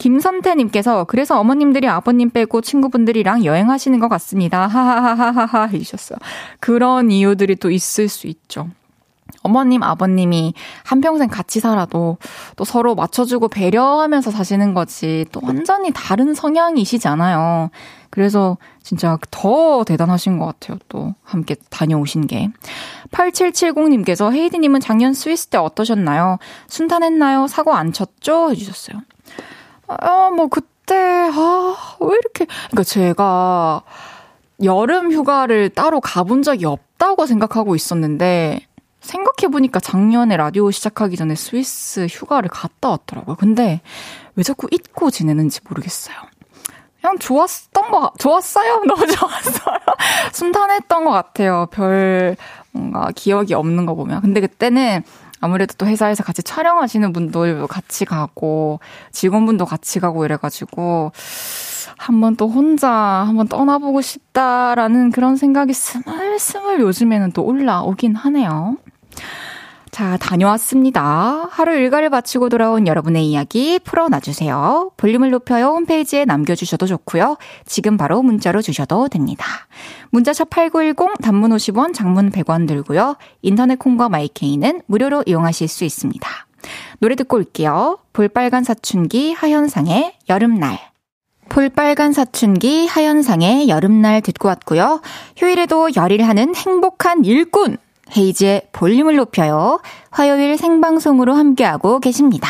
[0.01, 4.67] 김선태님께서 그래서 어머님들이 아버님 빼고 친구분들이랑 여행하시는 것 같습니다.
[4.67, 6.19] 하하하하하 해주셨어요.
[6.59, 8.69] 그런 이유들이 또 있을 수 있죠.
[9.43, 12.17] 어머님, 아버님이 한평생 같이 살아도
[12.57, 17.71] 또 서로 맞춰주고 배려하면서 사시는 거지 또 완전히 다른 성향이시잖아요.
[18.09, 20.79] 그래서 진짜 더 대단하신 것 같아요.
[20.89, 22.49] 또 함께 다녀오신 게.
[23.13, 26.39] 8770님께서 헤이드님은 작년 스위스 때 어떠셨나요?
[26.69, 27.47] 순탄했나요?
[27.47, 28.51] 사고 안 쳤죠?
[28.51, 29.01] 해주셨어요.
[30.00, 30.94] 아, 뭐, 그때,
[31.33, 32.46] 아, 왜 이렇게.
[32.70, 33.83] 그니까 제가
[34.62, 38.61] 여름 휴가를 따로 가본 적이 없다고 생각하고 있었는데,
[39.00, 43.37] 생각해보니까 작년에 라디오 시작하기 전에 스위스 휴가를 갔다 왔더라고요.
[43.37, 43.81] 근데
[44.37, 46.16] 왜 자꾸 잊고 지내는지 모르겠어요.
[47.00, 48.83] 그냥 좋았던 거, 좋았어요.
[48.87, 49.76] 너무 좋았어요.
[50.33, 51.66] 순탄했던 것 같아요.
[51.70, 52.37] 별
[52.72, 54.20] 뭔가 기억이 없는 거 보면.
[54.20, 55.03] 근데 그때는
[55.40, 58.81] 아무래도 또 회사에서 같이 촬영하시는 분도 같이 가고
[59.12, 61.12] 직원분도 같이 가고 이래가지고
[61.96, 68.76] 한번 또 혼자 한번 떠나보고 싶다라는 그런 생각이 스물스물 요즘에는 또 올라오긴 하네요.
[69.90, 71.48] 자, 다녀왔습니다.
[71.50, 74.92] 하루 일과를 마치고 돌아온 여러분의 이야기 풀어놔주세요.
[74.96, 77.37] 볼륨을 높여요 홈페이지에 남겨주셔도 좋고요.
[77.66, 79.44] 지금 바로 문자로 주셔도 됩니다.
[80.11, 83.16] 문자샵 8910 단문 50원, 장문 100원 들고요.
[83.42, 86.29] 인터넷 콩과 마이케이는 무료로 이용하실 수 있습니다.
[87.00, 87.98] 노래 듣고 올게요.
[88.12, 90.79] 볼빨간 사춘기 하현상의 여름날.
[91.48, 95.03] 볼빨간 사춘기 하현상의 여름날 듣고 왔고요.
[95.37, 97.76] 휴일에도 열일하는 행복한 일꾼
[98.16, 99.81] 헤이즈의 볼륨을 높여요.
[100.11, 102.49] 화요일 생방송으로 함께하고 계십니다.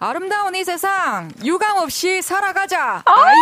[0.00, 3.02] 아름다운 이 세상 유감 없이 살아가자.
[3.04, 3.36] 아, 아유.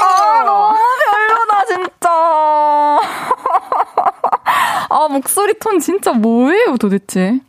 [0.00, 0.78] 아, 너무
[1.12, 3.00] 별로다 진짜.
[4.90, 7.40] 아 목소리 톤 진짜 뭐예요 도대체?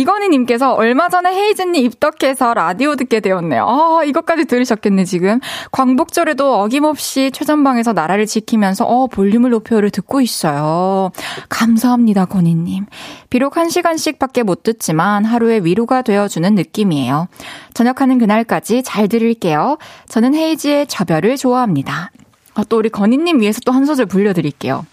[0.00, 3.66] 이건희님께서 얼마 전에 헤이즈님 입덕해서 라디오 듣게 되었네요.
[3.66, 5.40] 아, 이것까지 들으셨겠네, 지금.
[5.72, 11.10] 광복절에도 어김없이 최전방에서 나라를 지키면서, 어, 볼륨을 높여를 듣고 있어요.
[11.48, 12.86] 감사합니다, 건희님.
[13.30, 17.28] 비록 한 시간씩 밖에 못 듣지만 하루의 위로가 되어주는 느낌이에요.
[17.74, 19.78] 저녁하는 그날까지 잘 들을게요.
[20.08, 22.10] 저는 헤이즈의 저별을 좋아합니다.
[22.54, 24.86] 아, 또 우리 건희님 위해서 또 한 소절 불려드릴게요.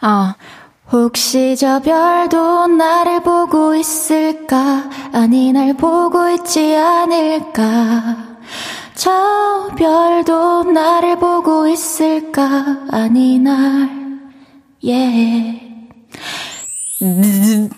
[0.00, 0.34] 아,
[0.92, 4.84] 혹시 저 별도 나를 보고 있을까?
[5.12, 8.16] 아니, 날 보고 있지 않을까?
[8.94, 12.78] 저 별도 나를 보고 있을까?
[12.90, 13.88] 아니, 날,
[14.86, 15.60] 예.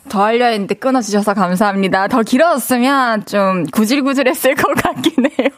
[0.08, 2.08] 더 하려 했는데 끊어주셔서 감사합니다.
[2.08, 5.48] 더 길어졌으면 좀 구질구질했을 것 같긴 해요.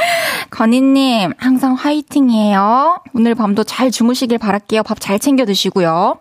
[0.50, 3.00] 건희님, 항상 화이팅이에요.
[3.14, 4.82] 오늘 밤도 잘 주무시길 바랄게요.
[4.82, 6.18] 밥 잘 챙겨 드시고요.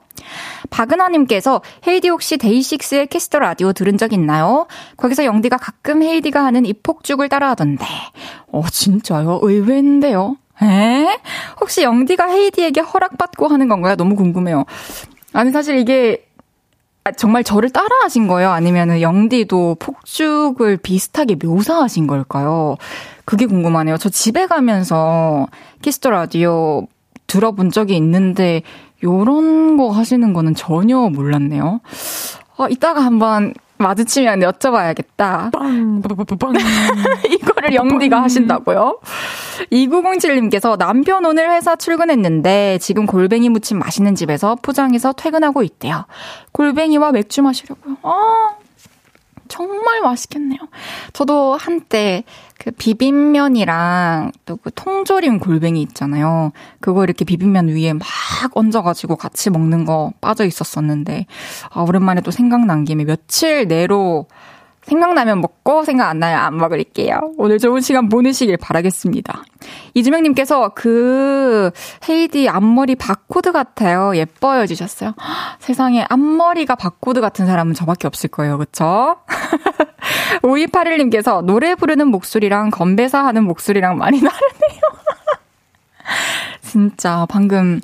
[0.69, 4.67] 박은하님께서 헤이디 혹시 데이식스의 캐스터 라디오 들은 적 있나요?
[4.97, 7.85] 거기서 영디가 가끔 헤이디가 하는 입폭죽을 따라하던데.
[8.51, 9.39] 어, 진짜요?
[9.41, 10.37] 의외인데요?
[10.63, 11.19] 에?
[11.59, 13.95] 혹시 영디가 헤이디에게 허락받고 하는 건가요?
[13.95, 14.65] 너무 궁금해요.
[15.33, 16.25] 아니, 사실 이게
[17.03, 18.49] 아, 정말 저를 따라하신 거예요?
[18.49, 22.77] 아니면 영디도 폭죽을 비슷하게 묘사하신 걸까요?
[23.25, 23.97] 그게 궁금하네요.
[23.97, 25.45] 저 집에 가면서
[25.83, 26.87] 키스 더 라디오
[27.27, 28.63] 들어본 적이 있는데
[29.05, 31.79] 요런 거 하시는 거는 전혀 몰랐네요.
[32.57, 35.51] 어, 이따가 한번 마주치면 여쭤봐야겠다.
[35.51, 36.01] 빵,
[36.39, 36.53] 빵,
[37.29, 38.99] 이거를 영디가 하신다고요?
[39.71, 46.05] 2907님께서 남편 오늘 회사 출근했는데 지금 골뱅이 무침 맛있는 집에서 포장해서 퇴근하고 있대요.
[46.53, 47.97] 골뱅이와 맥주 마시려고요.
[48.03, 48.55] 아,
[49.47, 50.59] 정말 맛있겠네요.
[51.13, 52.23] 저도 한때
[52.57, 56.51] 그 비빔면이랑 또 그 통조림 골뱅이 있잖아요.
[56.79, 58.01] 그거 이렇게 비빔면 위에 막
[58.53, 61.25] 얹어가지고 같이 먹는 거 빠져 있었었는데,
[61.69, 64.27] 아, 오랜만에 또 생각난 김에 며칠 내로
[64.85, 67.33] 생각나면 먹고 생각 안 나면 안 먹을게요.
[67.37, 69.43] 오늘 좋은 시간 보내시길 바라겠습니다.
[69.95, 71.71] 이주명님께서 그
[72.07, 74.15] 헤이디 앞머리 바코드 같아요.
[74.15, 75.13] 예뻐요 주셨어요.
[75.59, 78.57] 세상에 앞머리가 바코드 같은 사람은 저밖에 없을 거예요.
[78.57, 79.17] 그쵸?
[80.43, 84.81] 5281님께서 노래 부르는 목소리랑 건배사 하는 목소리랑 많이 다르네요.
[86.61, 87.81] 진짜 방금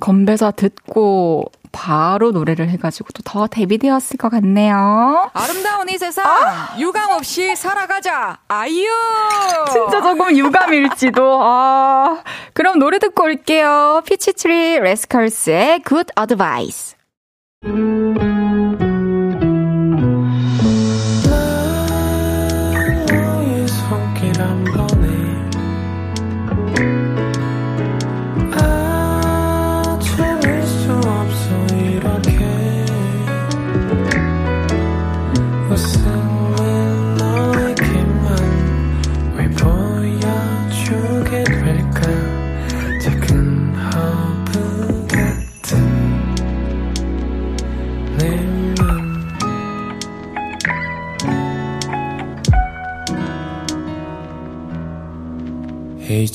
[0.00, 5.30] 건배사 듣고 바로 노래를 해가지고 또 더 대비되었을 것 같네요.
[5.34, 6.74] 아름다운 이 세상 아!
[6.78, 8.88] 유감 없이 살아가자 아이유.
[9.72, 11.38] 진짜 조금 유감일지도.
[11.42, 12.22] 아
[12.54, 14.02] 그럼 노래 듣고 올게요.
[14.04, 16.96] Peach Tree Rascals의 Good Advice.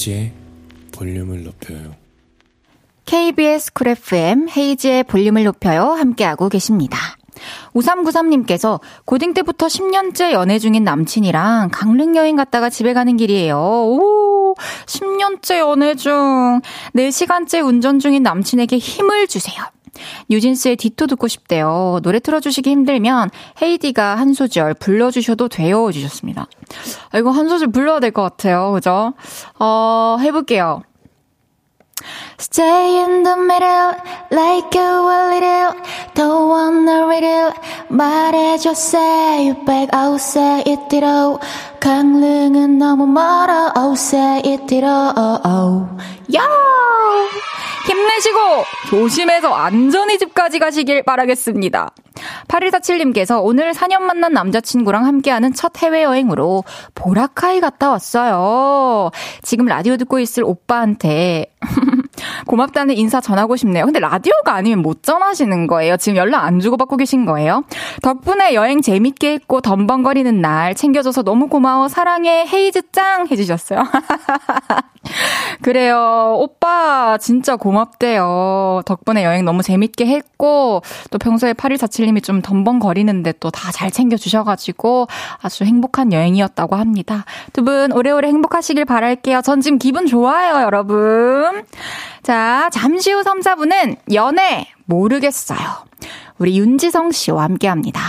[0.06, 0.32] 헤이즈의
[0.91, 1.96] 볼륨을 높여요.
[3.06, 5.91] KBS 쿨 FM 헤이즈의 볼륨을 높여요.
[5.91, 6.98] 함께하고 계십니다.
[7.74, 13.58] 5393님께서 고딩 때부터 10년째 연애 중인 남친이랑 강릉 여행 갔다가 집에 가는 길이에요.
[13.58, 16.62] 오, 10년째 연애 중
[16.96, 19.63] 4시간째 운전 중인 남친에게 힘을 주세요.
[20.29, 21.99] 뉴진스의 Ditto 듣고 싶대요.
[22.03, 23.29] 노래 틀어주시기 힘들면
[23.62, 25.91] 헤이디가 한 소절 불러주셔도 돼요.
[25.91, 26.47] 주셨습니다.
[27.12, 28.71] 아, 이거 한 소절 불러야 될 것 같아요.
[28.73, 29.13] 그죠?
[29.60, 30.81] 어, 해볼게요.
[32.38, 33.93] Stay in the middle,
[34.31, 35.81] like you a little,
[36.13, 37.51] don't wanna riddle.
[37.89, 41.39] 말해줘, say you back, I'll say it it all.
[41.86, 43.71] 강릉은 너무 멀어,
[44.43, 44.74] it
[45.45, 45.86] all.
[46.34, 46.41] Yo!
[47.86, 48.39] 힘내시고
[48.89, 51.91] 조심해서 안전히 집까지 가시길 바라겠습니다.
[52.48, 56.63] 8147님께서 오늘 4년 만난 남자친구랑 함께하는 첫 해외여행으로
[56.95, 59.12] 보라카이 갔다 왔어요.
[59.43, 61.54] 지금 라디오 듣고 있을 오빠한테
[62.47, 63.85] 고맙다는 인사 전하고 싶네요.
[63.85, 65.97] 근데 라디오가 아니면 못 전하시는 거예요.
[65.97, 67.63] 지금 연락 안 주고받고 계신 거예요.
[68.01, 71.88] 덕분에 여행 재밌게 했고 덤벙거리는 날 챙겨줘서 너무 고마워.
[71.88, 72.45] 사랑해.
[72.47, 73.83] 헤이즈 짱 해주셨어요.
[75.61, 76.35] 그래요.
[76.38, 78.81] 오빠 진짜 고맙대요.
[78.85, 85.07] 덕분에 여행 너무 재밌게 했고 또 평소에 8147님이 좀 덤벙거리는데 또 다 잘 챙겨주셔가지고
[85.41, 87.25] 아주 행복한 여행이었다고 합니다.
[87.53, 89.41] 두 분 오래오래 행복하시길 바랄게요.
[89.41, 91.63] 전 지금 기분 좋아요, 여러분.
[92.25, 95.59] 자, 잠시 후 3, 4분은 연애 모르겠어요.
[96.39, 98.01] 우리 윤지성 씨와 함께 합니다.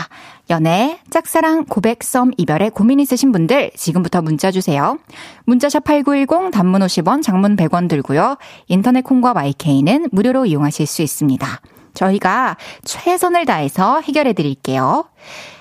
[0.49, 4.99] 연애, 짝사랑, 고백, 썸, 이별에 고민 있으신 분들 지금부터 문자 주세요.
[5.45, 8.39] 문자샵 8910 단문 50원, 장문 100원 들고요.
[8.69, 11.47] 인터넷 콩과 마이케이는 무료로 이용하실 수 있습니다.
[11.93, 15.11] 저희가 최선을 다해서 해결해 드릴게요.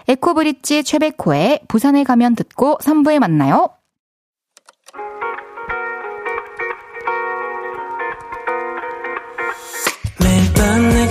[0.07, 3.67] 에코브릿지 최백호의 부산에 가면 듣고 3부에 만나요.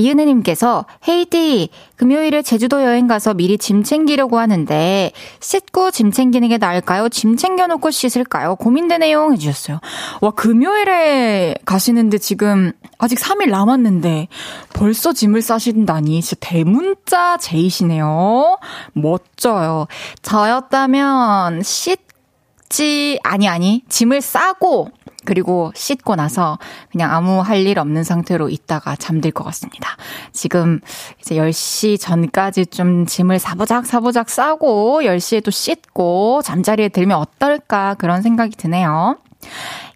[0.00, 7.08] 이은혜님께서 헤이디 금요일에 제주도 여행 가서 미리 짐 챙기려고 하는데 씻고 짐 챙기는 게 나을까요?
[7.08, 8.56] 짐 챙겨놓고 씻을까요?
[8.56, 9.80] 고민되네요 해주셨어요.
[10.20, 14.28] 와 금요일에 가시는데 지금 아직 3일 남았는데
[14.72, 18.58] 벌써 짐을 싸신다니 진짜 대문자 제이시네요.
[18.92, 19.86] 멋져요.
[20.22, 24.88] 저였다면 씻지 아니 아니 짐을 싸고
[25.24, 26.58] 그리고 씻고 나서
[26.90, 29.96] 그냥 아무 할 일 없는 상태로 있다가 잠들 것 같습니다.
[30.32, 30.80] 지금
[31.20, 38.22] 이제 10시 전까지 좀 짐을 사보작 사보작 싸고 10시에 또 씻고 잠자리에 들면 어떨까 그런
[38.22, 39.18] 생각이 드네요.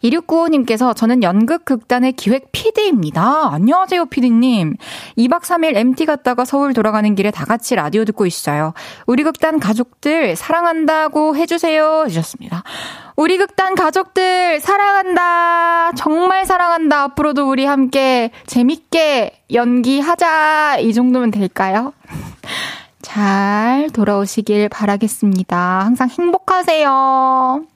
[0.02, 3.52] 2695님께서 저는 연극 극단의 기획 PD입니다.
[3.52, 4.76] 안녕하세요, PD님.
[5.18, 8.74] 2박 3일 MT 갔다가 서울 돌아가는 길에 다 같이 라디오 듣고 있어요.
[9.06, 12.04] 우리 극단 가족들 사랑한다고 해주세요.
[12.04, 12.62] 해주셨습니다.
[13.16, 15.92] 우리 극단 가족들 사랑한다.
[15.92, 17.02] 정말 사랑한다.
[17.02, 20.78] 앞으로도 우리 함께 재밌게 연기하자.
[20.80, 21.92] 이 정도면 될까요?
[23.02, 25.80] 잘 돌아오시길 바라겠습니다.
[25.80, 27.73] 항상 행복하세요.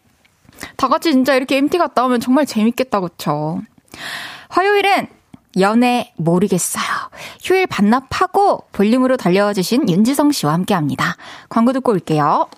[0.77, 3.61] 다 같이 진짜 이렇게 MT 갔다 오면 정말 재밌겠다, 그쵸?
[4.49, 5.09] 화요일은
[5.59, 6.85] 연애 모르겠어요.
[7.43, 11.17] 휴일 반납하고 볼륨으로 달려주신 윤지성 씨와 함께 합니다.
[11.49, 12.49] 광고 듣고 올게요.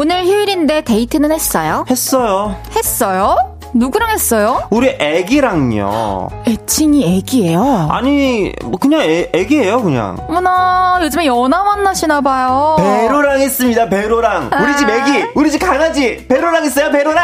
[0.00, 1.84] 오늘 휴일 인데 데이트는 했어요?
[1.90, 2.56] 했어요.
[2.74, 3.36] 했어요?
[3.74, 4.62] 누구랑 했어요?
[4.70, 6.28] 우리 애기랑요.
[6.46, 7.88] 애칭이 애기예요?
[7.90, 10.16] 아니, 뭐 그냥 애, 애기예요, 그냥.
[10.26, 12.76] 어머나, 요즘에 연하 만나시나 봐요.
[12.78, 14.50] 배로랑 했습니다, 배로랑.
[14.62, 17.22] 우리 집 애기, 우리 집 강아지, 배로랑 했어요, 배로랑.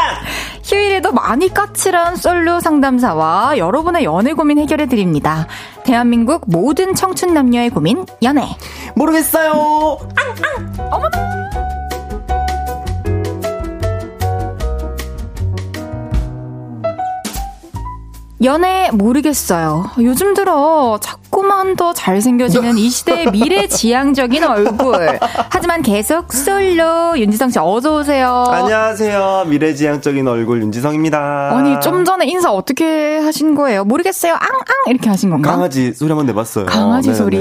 [0.63, 5.47] 휴일에도 많이 까칠한 솔로 상담사와 여러분의 연애 고민 해결해 드립니다.
[5.83, 8.47] 대한민국 모든 청춘 남녀의 고민, 연애.
[8.95, 9.51] 모르겠어요.
[10.91, 11.64] 어머나.
[18.43, 19.91] 연애 모르겠어요.
[19.99, 25.19] 요즘 들어 자꾸 만 더 잘생겨지는 이 시대의 미래지향적인 얼굴.
[25.49, 28.45] 하지만 계속 솔로 윤지성 씨 어서 오세요.
[28.49, 29.45] 안녕하세요.
[29.47, 31.57] 미래지향적인 얼굴 윤지성입니다.
[31.57, 33.83] 아니 좀 전에 인사 어떻게 하신 거예요?
[33.83, 34.33] 모르겠어요.
[34.33, 35.51] 앙앙 이렇게 하신 건가?
[35.51, 36.65] 강아지 소리 한번 내봤어요.
[36.67, 37.17] 강아지 네네.
[37.17, 37.39] 소리.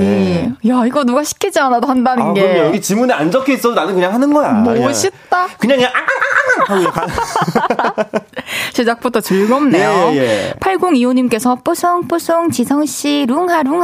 [0.68, 2.40] 야 이거 누가 시키지 않아도 한다는 아, 게.
[2.42, 2.68] 그럼요.
[2.68, 4.52] 여기 지문에 안 적혀 있어도 나는 그냥 하는 거야.
[4.52, 5.48] 멋있다.
[5.58, 5.92] 그냥 그냥
[6.68, 7.10] 앙앙앙 하고
[8.72, 10.10] 시작부터 즐겁네요.
[10.14, 10.54] 예, 예.
[10.60, 13.83] 8025님께서 뽀송뽀송 지성씨 룽하룽하.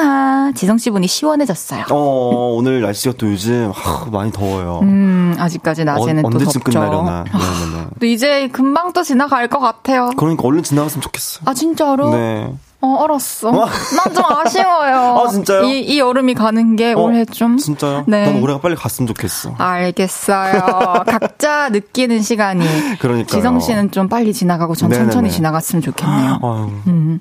[0.55, 1.87] 지성 씨 분이 시원해졌어요.
[1.91, 4.81] 어, 오늘 날씨가 또 요즘 하, 많이 더워요.
[4.83, 6.61] 음, 아직까지 낮에는 어, 또 덥죠.
[6.61, 7.25] 끝나려나.
[7.25, 7.87] 네, 네, 네.
[8.01, 10.11] 또 이제 금방 또 지나갈 것 같아요.
[10.17, 11.41] 그러니까 얼른 지나갔으면 좋겠어.
[11.45, 12.11] 아, 진짜로?
[12.11, 12.53] 네.
[12.83, 13.51] 어, 알았어.
[13.51, 15.19] 난 좀 아쉬워요.
[15.23, 15.64] 아, 진짜요?
[15.64, 17.59] 이, 이 여름이 가는 게 어, 올해 좀.
[17.59, 18.05] 진짜요?
[18.07, 18.25] 네.
[18.33, 19.55] 난 올해가 빨리 갔으면 좋겠어.
[19.59, 20.62] 알겠어요.
[21.07, 22.64] 각자 느끼는 시간이.
[22.99, 23.27] 그러니까요.
[23.27, 25.11] 지성 씨는 좀 빨리 지나가고 전 네네네.
[25.11, 26.38] 천천히 지나갔으면 좋겠네요.
[26.43, 26.71] 아유.
[26.87, 27.21] 음.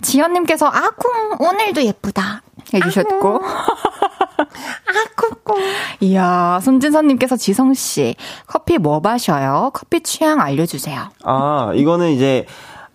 [0.00, 2.42] 지연님께서 아궁 오늘도 예쁘다
[2.72, 3.42] 해주셨고.
[4.36, 5.40] 아궁.
[6.00, 8.14] 이야 손진선님께서 지성 씨
[8.46, 9.70] 커피 뭐 마셔요?
[9.74, 11.02] 커피 취향 알려주세요.
[11.24, 12.46] 아, 이거는 이제,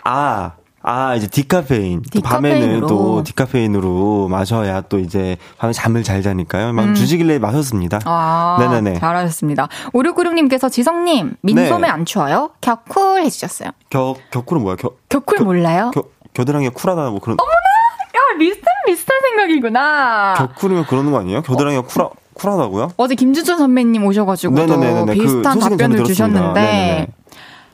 [0.03, 0.51] 아,
[0.87, 2.03] 아, 이제 디카페인.
[2.13, 2.87] 또 밤에는 디카페인으로.
[2.87, 6.73] 또 디카페인으로 마셔야 또 이제 밤에 잠을 잘 자니까요.
[6.73, 7.97] 막 주시길래 마셨습니다.
[7.97, 8.01] 음.
[8.05, 8.99] 아, 네네네.
[8.99, 9.67] 잘하셨습니다.
[9.93, 11.91] 5696님께서 지성님 민소매 네.
[11.91, 12.51] 안 추워요?
[12.61, 13.71] 격쿨 해주셨어요.
[13.89, 14.75] 겨, 격쿨은 뭐야?
[14.75, 15.89] 겨, 격쿨 몰라요?
[15.93, 17.35] 겨, 겨드랑이가 쿨하다 뭐 그런.
[17.37, 20.35] 야 비슷한 비슷한 생각이구나.
[20.37, 21.41] 격쿨이면 그러는 거 아니에요?
[21.41, 22.91] 겨드랑이가 쿨하, 쿨하다고요?
[22.97, 25.15] 어제 김주준 선배님 오셔가지고도 네네네네.
[25.15, 26.03] 그 비슷한 소식은 답변을.
[26.03, 27.07] 주셨는데.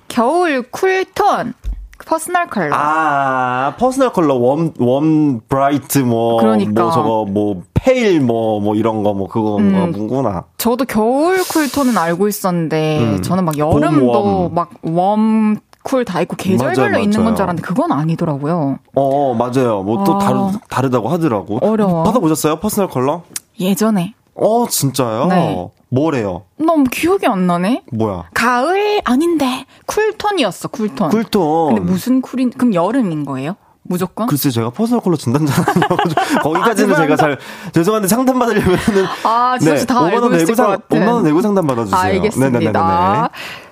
[0.07, 1.53] 겨울 cool tone
[2.05, 2.75] personal color.
[2.75, 6.83] 아, personal color, warm, warm, bright, 뭐, 그러니까.
[6.83, 9.91] 뭐, 저거, 뭐, pale, 뭐, 뭐, 이런 거, 뭐, 그거, 음.
[9.95, 10.43] 뭐구나.
[10.57, 13.21] 저도 겨울 cool tone은 알고 있었는데 음.
[13.21, 14.49] 저는 막 여름도.
[14.53, 17.35] 막 warm cool 다 있고 계절별로 맞아요, 있는 건 맞아요.
[17.37, 18.77] 줄 알았는데 그건 아니더라고요.
[18.93, 19.81] 어, 맞아요.
[19.81, 20.19] 뭐, 또 아.
[20.19, 20.37] 다르,
[20.69, 21.57] 다르다고 하더라고.
[21.61, 22.03] 어려워.
[22.03, 22.57] 받아보셨어요?
[22.57, 23.23] personal color?
[23.59, 25.25] 예전에 어, 진짜요?
[25.25, 25.67] 네.
[25.91, 26.45] 뭐래요?
[26.57, 27.83] 너무 기억이 안 나네.
[27.91, 28.23] 뭐야?
[28.33, 31.09] 가을 아닌데 쿨톤이었어 쿨톤.
[31.09, 31.75] 쿨톤.
[31.75, 32.49] 근데 무슨 cool인?
[32.51, 33.57] 그럼 여름인 거예요?
[33.83, 34.27] 무조건?
[34.27, 35.73] 글쎄 제가 personal color 진단자라서
[36.43, 37.37] 거기까지는 아, 제가 잘
[37.73, 38.79] 죄송한데 상담 받으려면은
[39.25, 40.95] 아, 지성 씨다 5만 알고 원 있을 내고 것상 같아.
[40.95, 41.99] 5만 원 내고 상담 받아주세요.
[41.99, 42.59] 알겠습니다.
[42.59, 43.27] 네네네네.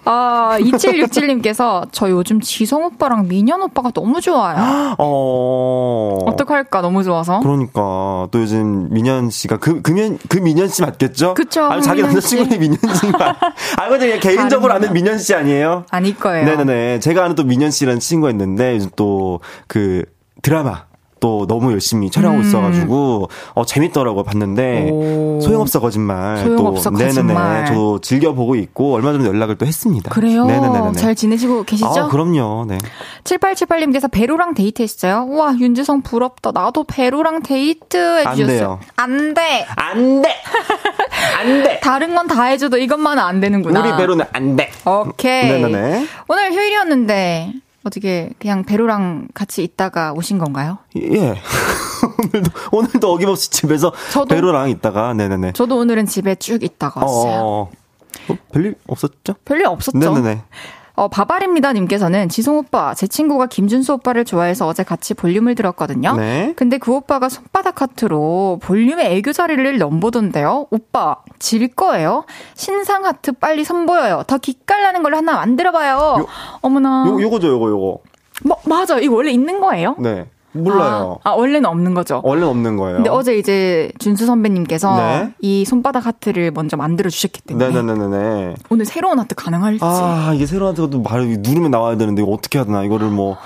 [0.06, 4.96] 아, 2767님께서 저 요즘 지성 오빠랑 민현 오빠가 너무 좋아요.
[4.98, 6.20] 어.
[6.26, 7.40] 어떡할까 너무 좋아서.
[7.40, 11.34] 그러니까 또 요즘 민현 씨가 그 그면 그 민현 씨 맞겠죠?
[11.34, 13.36] 그쵸, 아니 자기 민현 남자친구의 민현 씨인가?
[13.78, 15.86] 아 근데 그냥 개인적으로 아는 민현 씨 아니에요?
[15.90, 16.46] 아닐 거예요.
[16.46, 17.00] 네네네.
[17.00, 20.04] 제가 아는 또 민현 씨라는 친구가 있는데 요즘 또 그
[20.42, 20.86] 드라마
[21.20, 22.48] 또 너무 열심히 촬영하고 음.
[22.48, 25.40] 있어가지고 어 재밌더라고 요 봤는데 오.
[25.42, 27.28] 소용없어 거짓말 소용없어 또 거짓말.
[27.48, 30.10] 네네네 저도 즐겨 보고 있고 얼마 전에 연락을 또 했습니다.
[30.12, 30.46] 그래요?
[30.46, 30.94] 네네네네.
[30.94, 31.88] 잘 지내시고 계시죠?
[31.88, 32.66] 아 그럼요.
[32.68, 32.78] 네.
[33.24, 35.26] 7878님께서 배로랑 데이트했어요.
[35.30, 36.52] 우와, 윤지성 부럽다.
[36.52, 38.80] 나도 배로랑 데이트 해주셨어요.
[38.96, 39.34] 안 돼요.
[39.34, 39.66] 안 돼.
[39.76, 40.36] 안 돼.
[41.40, 41.80] 안 돼.
[41.84, 43.80] 다른 건 다 해줘도 이것만은 안 되는구나.
[43.82, 44.70] 우리 배로는 안 돼.
[44.86, 45.50] 오케이.
[45.52, 46.06] 네네네.
[46.28, 47.54] 오늘 휴일이었는데
[47.94, 50.78] 어떻게 그냥 배로랑 같이 있다가 오신 건가요?
[50.96, 51.36] 예.
[52.32, 55.54] 오늘도 오늘도 어김없이 집에서 저도- 배로랑 있다가 네네네.
[55.54, 57.42] 저도 오늘은 집에 쭉 있다가 왔어요.
[57.42, 57.70] 어,
[58.30, 59.34] 어, 별일 없었죠?
[59.44, 59.98] 별일 없었죠.
[59.98, 60.44] 네네네.
[61.00, 66.18] 어, 바바입니다 님께서는 지송 오빠, 제 친구가 김준수 오빠를 좋아해서 어제 같이 볼륨을 들었거든요.
[66.18, 66.52] 네.
[66.58, 70.68] 근데 그 오빠가 손바닥 하트로 볼륨의 애교 자리를 넘보던데요.
[70.72, 72.26] 오빠, 질 거예요?
[72.54, 74.24] 신상 하트 빨리 선보여요.
[74.28, 76.18] 더 기깔나는 걸로 하나 만들어봐요.
[76.20, 76.28] 요-
[76.62, 77.06] 어머나.
[77.08, 78.00] 요 요거죠, 요거 요거.
[78.44, 79.00] 뭐, 맞아.
[79.00, 79.96] 이거 원래 있는 거예요?
[80.00, 80.26] 네.
[80.52, 81.20] 몰라요.
[81.24, 82.22] 아, 아, 원래는 없는 거죠.
[82.24, 82.96] 원래는 없는 거예요.
[82.98, 85.34] 근데 어제 이제 준수 선배님께서 네.
[85.42, 88.56] 이 손바닥 하트를 먼저 만들어 주셨기 때문에 네네네네.
[88.70, 89.80] 오늘 새로운 하트 가능할지.
[89.84, 93.38] 아, 이게 새로운 것도 말 누르면 나와야 되는데 이거 어떻게 하나 이거를 뭐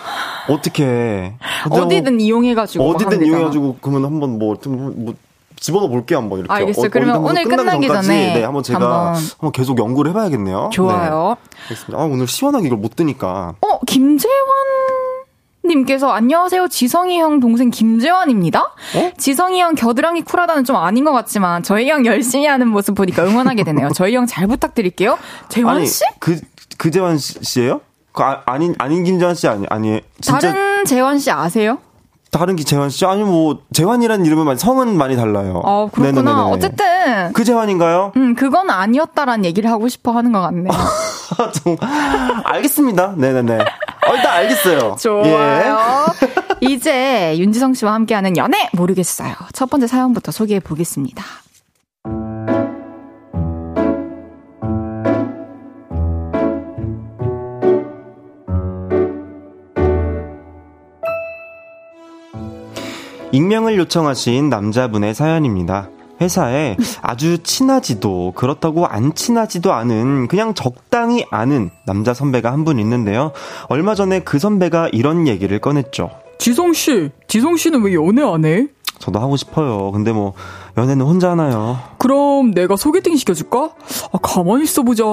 [0.50, 1.34] 어떻게
[1.70, 2.84] 어디든 이용해가지고.
[2.84, 3.28] 뭐, 막 하면 어디든.
[3.28, 5.14] 이용해가지고 그러면 한번 뭐, 좀 뭐,
[5.60, 6.54] 집어넣어 볼게요 한번 이렇게.
[6.54, 6.86] 알겠어요.
[6.88, 10.70] 어, 그러면 오늘 끝나기 전까지, 전에 네, 한번 제가 한번- 한번, 계속 연구를 해봐야겠네요.
[10.74, 11.38] 좋아요.
[11.40, 11.58] 네.
[11.64, 12.02] 알겠습니다.
[12.02, 13.54] 아, 오늘 시원하게 이걸 못 드니까.
[13.62, 14.34] 어, 김재환
[15.66, 16.68] 님께서 안녕하세요.
[16.68, 18.62] 지성이 형 동생 김재환입니다.
[18.62, 19.12] 어?
[19.18, 23.64] 지성이 형 겨드랑이 쿨하다는 좀 아닌 것 같지만 저희 형 열심히 하는 모습 보니까 응원하게
[23.64, 23.90] 되네요.
[23.96, 25.18] 저희 형 잘 부탁드릴게요.
[25.48, 26.04] 재환 씨?
[26.06, 26.40] 아니, 그
[26.78, 27.80] 그재환 씨예요?
[28.12, 31.78] 그 아, 아닌 아닌 김재환 씨 아니 아니 진짜 다른 재환 씨 아세요?
[32.30, 35.62] 다른 기 재환 씨 아니 뭐 재환이라는 이름은 성은 많이 달라요.
[35.64, 36.22] 어 그렇구나.
[36.22, 36.52] 네네네네.
[36.56, 38.12] 어쨌든 그 재환인가요?
[38.18, 40.74] 음 그건 아니었다라는 얘기를 하고 싶어 하는 것 같네요.
[41.64, 41.78] 좀
[42.44, 43.14] 알겠습니다.
[43.18, 43.60] 네네네.
[44.08, 44.96] 어, 일단 알겠어요.
[45.02, 46.06] 좋아요.
[46.22, 46.58] 예.
[46.62, 49.34] 이제 윤지성 씨와 함께하는 연애 모르겠어요.
[49.54, 51.24] 첫 번째 사연부터 소개해 보겠습니다.
[63.34, 65.90] 익명을 요청하신 남자분의 사연입니다.
[66.24, 73.34] 회사에 아주 친하지도 그렇다고 안 친하지도 않은 그냥 적당히 아는 남자 선배가 한 분 있는데요.
[73.68, 76.10] 얼마 전에 그 선배가 이런 얘기를 꺼냈죠.
[76.40, 78.68] 지성 씨, 지성 씨는 왜 연애 안 해?
[79.00, 79.92] 저도 하고 싶어요.
[79.92, 80.32] 근데 뭐
[80.78, 81.78] 연애는 혼자 하나요.
[81.98, 83.72] 그럼 내가 소개팅 시켜줄까?
[84.14, 85.04] 아, 가만히 있어보자.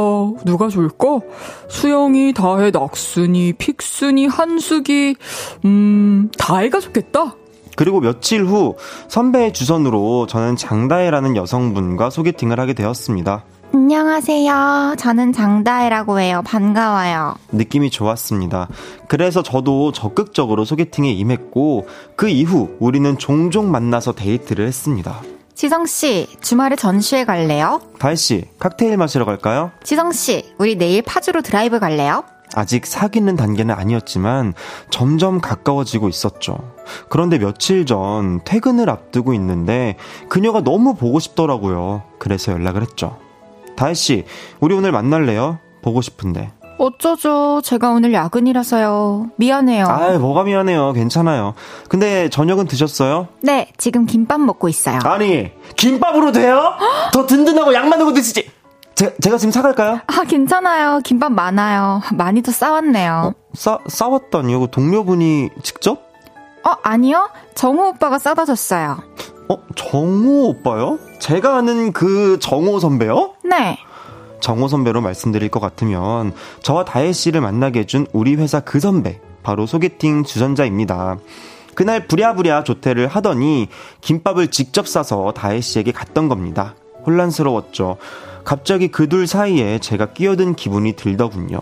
[0.45, 1.19] 누가 좋을까?
[1.69, 5.17] 수영이, 다혜, 낙순이, 픽순이, 한숙이,
[5.65, 7.35] 음, 다혜가 좋겠다.
[7.77, 8.77] 그리고 며칠 후
[9.09, 13.45] 선배의 주선으로 저는 장다혜라는 여성분과 소개팅을 하게 되었습니다.
[13.73, 14.97] 안녕하세요.
[14.99, 16.43] 저는 장다혜라고 해요.
[16.45, 17.37] 반가워요.
[17.53, 18.69] 느낌이 좋았습니다.
[19.07, 25.21] 그래서 저도 적극적으로 소개팅에 임했고 그 이후 우리는 종종 만나서 데이트를 했습니다.
[25.55, 27.81] 지성씨, 주말에 전시회 갈래요?
[27.99, 29.71] 다혜씨, 칵테일 마시러 갈까요?
[29.85, 32.25] 지성씨, 우리 내일 파주로 드라이브 갈래요?
[32.55, 34.55] 아직 사귀는 단계는 아니었지만
[34.91, 36.59] 점점 가까워지고 있었죠.
[37.09, 39.97] 그런데 며칠 전 퇴근을 앞두고 있는데
[40.29, 42.03] 그녀가 너무 보고 싶더라고요.
[42.19, 43.19] 그래서 연락을 했죠.
[43.77, 44.25] 다혜씨,
[44.61, 45.59] 우리 오늘 만날래요?
[45.83, 46.51] 보고 싶은데.
[46.79, 47.61] 어쩌죠.
[47.63, 49.31] 제가 오늘 야근이라서요.
[49.37, 49.85] 미안해요.
[49.87, 50.95] 아, 뭐가 미안해요.
[50.95, 51.53] 괜찮아요.
[51.91, 53.29] 근데 저녁은 드셨어요?
[53.43, 54.99] 네, 지금 김밥 먹고 있어요.
[55.05, 56.73] 아니, 김밥으로 돼요?
[57.13, 58.51] 더 든든하고 양 많은 거 드시지.
[59.01, 60.01] 제, 제가 지금 사갈까요?
[60.07, 61.01] 아, 괜찮아요.
[61.03, 62.03] 김밥 많아요.
[62.13, 63.33] 많이 더 싸왔네요.
[63.35, 64.61] 어, 싸, 싸왔다니요?
[64.61, 66.03] 그 동료분이 직접?
[66.63, 67.31] 어, 아니요.
[67.55, 68.99] 정우 오빠가 싸다 줬어요.
[69.49, 70.99] 어, 정우 오빠요?
[71.19, 73.37] 제가 아는 그 정우 선배요?
[73.43, 73.79] 네.
[74.41, 79.65] 정호 선배로 말씀드릴 것 같으면 저와 다혜 씨를 만나게 해준 우리 회사 그 선배 바로
[79.65, 81.17] 소개팅 주전자입니다.
[81.75, 83.69] 그날 부랴부랴 조퇴를 하더니
[84.03, 86.75] 김밥을 직접 싸서 다혜 씨에게 갔던 겁니다.
[87.07, 87.97] 혼란스러웠죠.
[88.45, 91.61] 갑자기 그 둘 사이에 제가 끼어든 기분이 들더군요.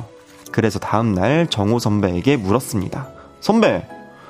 [0.53, 3.09] 그래서 다음날 정호 선배에게 물었습니다.
[3.41, 3.87] 선배,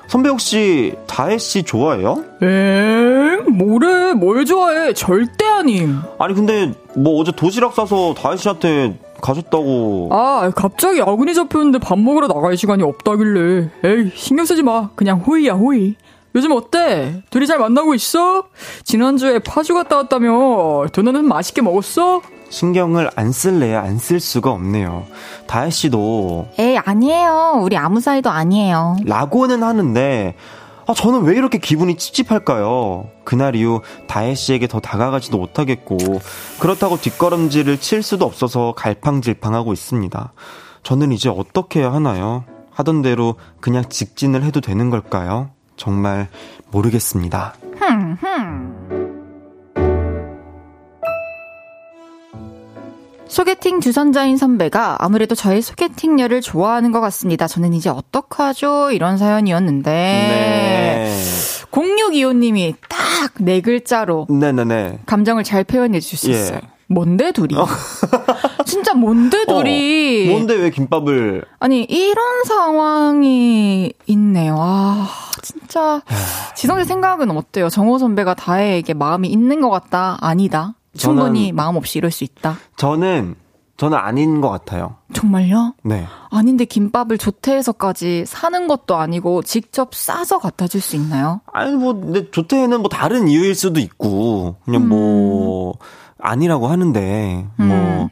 [0.07, 2.23] 선배 혹시 다혜 씨 좋아해요?
[2.41, 3.45] 엥?
[3.57, 4.13] 뭐래?
[4.13, 4.93] 뭘 좋아해?
[4.93, 5.97] 절대 아님.
[6.17, 10.09] 아니 근데 뭐 어제 도시락 싸서 다혜 씨한테 가셨다고.
[10.11, 13.69] 아, 갑자기 야근이 잡혔는데 밥 먹으러 나갈 시간이 없다길래.
[13.83, 14.89] 에이, 신경 쓰지 마.
[14.95, 15.95] 그냥 호의야, 호의.
[16.35, 17.21] 요즘 어때?
[17.31, 18.45] 둘이 잘 만나고 있어?
[18.83, 20.85] 지난주에 파주 갔다 왔다며.
[20.93, 22.21] 도너는 맛있게 먹었어?
[22.49, 25.05] 신경을 안 쓸래야 안 쓸 수가 없네요.
[25.47, 27.59] 다혜 씨도 에이 아니에요.
[27.61, 28.97] 우리 아무 사이도 아니에요.
[29.05, 30.35] 라고는 하는데
[30.87, 33.09] 아, 저는 왜 이렇게 기분이 찝찝할까요?
[33.23, 35.97] 그날 이후 다혜 씨에게 더 다가가지도 못하겠고
[36.59, 40.33] 그렇다고 뒷걸음질을 칠 수도 없어서 갈팡질팡하고 있습니다.
[40.81, 42.43] 저는 이제 어떻게 해야 하나요?
[42.71, 45.49] 하던 대로 그냥 직진을 해도 되는 걸까요?
[45.77, 46.27] 정말
[46.71, 47.53] 모르겠습니다.
[47.77, 48.98] 흠, 흠.
[53.29, 57.47] 소개팅 주선자인 선배가 아무래도 저의 소개팅녀를 좋아하는 것 같습니다.
[57.47, 58.91] 저는 이제 어떡하죠?
[58.91, 59.91] 이런 사연이었는데.
[59.91, 61.15] 네.
[61.71, 62.99] 0625님이 딱
[63.41, 64.27] 네 글자로.
[64.29, 64.99] 네네네.
[65.05, 66.55] 감정을 잘 표현해 주셨어요.
[66.55, 66.61] 예.
[66.87, 67.55] 뭔데 둘이?
[67.55, 67.67] 어.
[68.65, 69.59] 진짜 뭔데 어.
[69.63, 70.27] 둘이?
[70.27, 71.43] 어, 뭔데 왜 김밥을?
[71.59, 74.55] 아니 이런 상황이 있네요.
[74.57, 75.07] 아
[75.43, 76.01] 진짜
[76.55, 77.69] 지성 씨 생각은 어때요?
[77.69, 80.73] 정호 선배가 다혜에게 마음이 있는 것 같다, 아니다?
[80.97, 82.57] 충분히 마음 없이 이럴 수 있다.
[82.77, 83.35] 저는
[83.77, 84.95] 저는 아닌 것 같아요.
[85.13, 85.73] 정말요?
[85.83, 86.05] 네.
[86.31, 91.39] 아닌데 김밥을 조태에서까지 사는 것도 아니고 직접 싸서 갖다 줄 수 있나요?
[91.53, 95.19] 아니 뭐 근데 조태는 뭐 다른 이유일 수도 있고 그냥 뭐 음.
[95.29, 95.73] 뭐
[96.19, 98.09] 아니라고 하는데 뭐 음.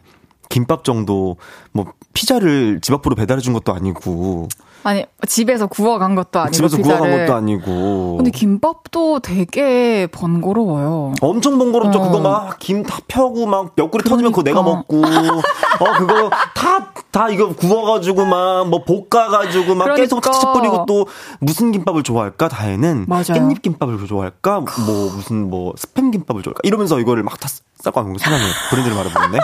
[0.49, 1.35] 김밥 정도
[1.73, 4.47] 뭐 피자를 집 앞으로 배달해 준 것도 아니고
[4.83, 6.97] 아니 집에서 구워 간 것도 아니고 집에서 피자를.
[6.99, 8.15] 구워 간 것도 아니고.
[8.17, 11.13] 근데 김밥도 되게 번거로워요.
[11.21, 11.99] 엄청 번거롭죠.
[11.99, 12.01] 어.
[12.03, 14.09] 그거 막 김 다 펴고 막 옆구리 그러니까.
[14.09, 19.95] 터지면 그거 내가 먹고 어 그거 다 다 이거 구워가지고 막 뭐 볶아가지고 막 그러니까.
[20.03, 21.07] 계속 치치 뿌리고 또
[21.39, 23.23] 무슨 김밥을 좋아할까 다혜는 맞아요.
[23.23, 27.47] 깻잎 김밥을 좋아할까 뭐 무슨 뭐 스팸 김밥을 좋아할까 이러면서 이거를 막 다
[27.79, 29.39] 싸고 하는 거 세상에 브랜드를 말해보는데.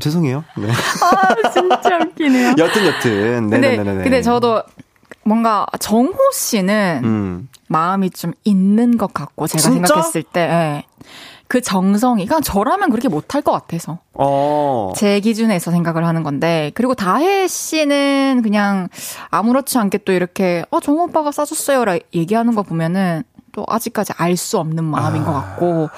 [0.00, 0.44] 죄송해요.
[0.56, 0.68] 네.
[0.70, 2.54] 아, 진짜 웃기네요.
[2.58, 3.46] 여튼, 여튼.
[3.48, 3.76] 네네네.
[3.76, 4.62] 근데, 근데 저도
[5.24, 7.48] 뭔가 정호 씨는 음.
[7.68, 9.86] 마음이 좀 있는 것 같고 제가 진짜?
[9.86, 10.84] 생각했을 때 예.
[11.48, 14.92] 그 정성이 가 저라면 그렇게 못할 것 같아서 어.
[14.96, 18.88] 제 기준에서 생각을 하는 건데 그리고 다혜 씨는 그냥
[19.30, 23.22] 아무렇지 않게 또 이렇게 어 정호 오빠가 싸줬어요 라 얘기하는 거 보면은
[23.52, 25.24] 또 아직까지 알 수 없는 마음인 아.
[25.24, 25.88] 것 같고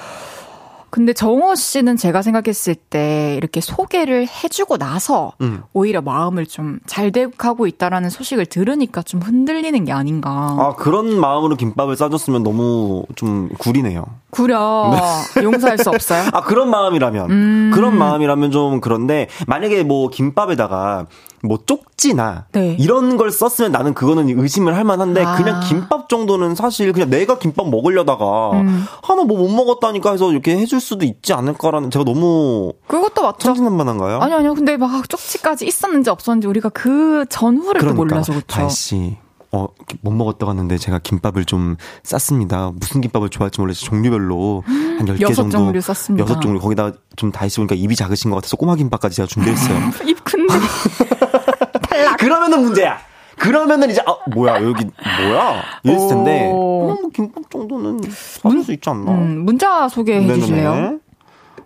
[0.89, 5.61] 근데 정호 씨는 제가 생각했을 때 이렇게 소개를 해주고 나서 음.
[5.73, 10.29] 오히려 마음을 좀잘 돼가고 있다라는 소식을 들으니까 좀 흔들리는 게 아닌가.
[10.29, 14.05] 아 그런 마음으로 김밥을 싸줬으면 너무 좀 구리네요.
[14.31, 14.91] 구려
[15.35, 15.43] 네.
[15.43, 16.29] 용서할 수 없어요.
[16.33, 17.71] 아 그런 마음이라면 음.
[17.73, 21.07] 그런 마음이라면 좀 그런데 만약에 뭐 김밥에다가
[21.43, 22.75] 뭐 쪽지나 네.
[22.79, 25.35] 이런 걸 썼으면 나는 그거는 의심을 할 만한데 아.
[25.35, 28.85] 그냥 김밥 정도는 사실 그냥 내가 김밥 먹으려다가 음.
[29.01, 33.37] 하나 뭐 못 먹었다니까 해서 이렇게 해줄 수도 있지 않을까라는 제가 너무 그것도 맞죠.
[33.39, 34.19] 천진난만한가요?
[34.19, 34.53] 아니 아니요.
[34.53, 38.47] 근데 막 쪽지까지 있었는지 없었는지 우리가 그 전후를 그러니까, 또 몰라서 그렇죠.
[38.47, 39.17] 다시
[39.51, 39.67] 어,
[40.01, 42.71] 못 먹었다고 하는데 제가 김밥을 좀 쌌습니다.
[42.75, 45.57] 무슨 김밥을 좋아할지 몰라서 종류별로 한 10개 정도.
[45.57, 46.23] 종류 쌌습니다.
[46.23, 46.59] 여섯 종류.
[46.59, 49.77] 거기다 좀 다시 보니까 입이 작으신 것 같아서 꼬마 김밥까지 제가 준비했어요.
[50.05, 50.53] 입 큰데.
[52.19, 52.97] 그러면은 문제야.
[53.37, 54.85] 그러면은 이제 아 뭐야 여기
[55.23, 59.11] 뭐야 이랬을 텐데 뭐 김밥 정도는 사줄 수 있지 않나?
[59.13, 60.99] 음, 문자 소개해 주실래요?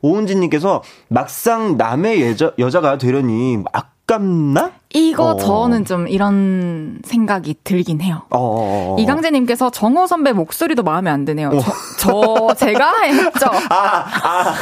[0.01, 4.71] 오은진님께서 막상 남의 여자, 여자가 되려니 아깝나?
[4.93, 5.37] 이거 어.
[5.37, 8.21] 저는 좀 이런 생각이 들긴 해요.
[8.29, 8.37] 어.
[8.37, 8.95] 어, 어, 어.
[8.99, 11.49] 이강재님께서 정호 선배 목소리도 마음에 안 드네요.
[11.49, 11.59] 어.
[11.99, 13.47] 저, 저, 제가 했죠.
[13.69, 14.53] 아, 아,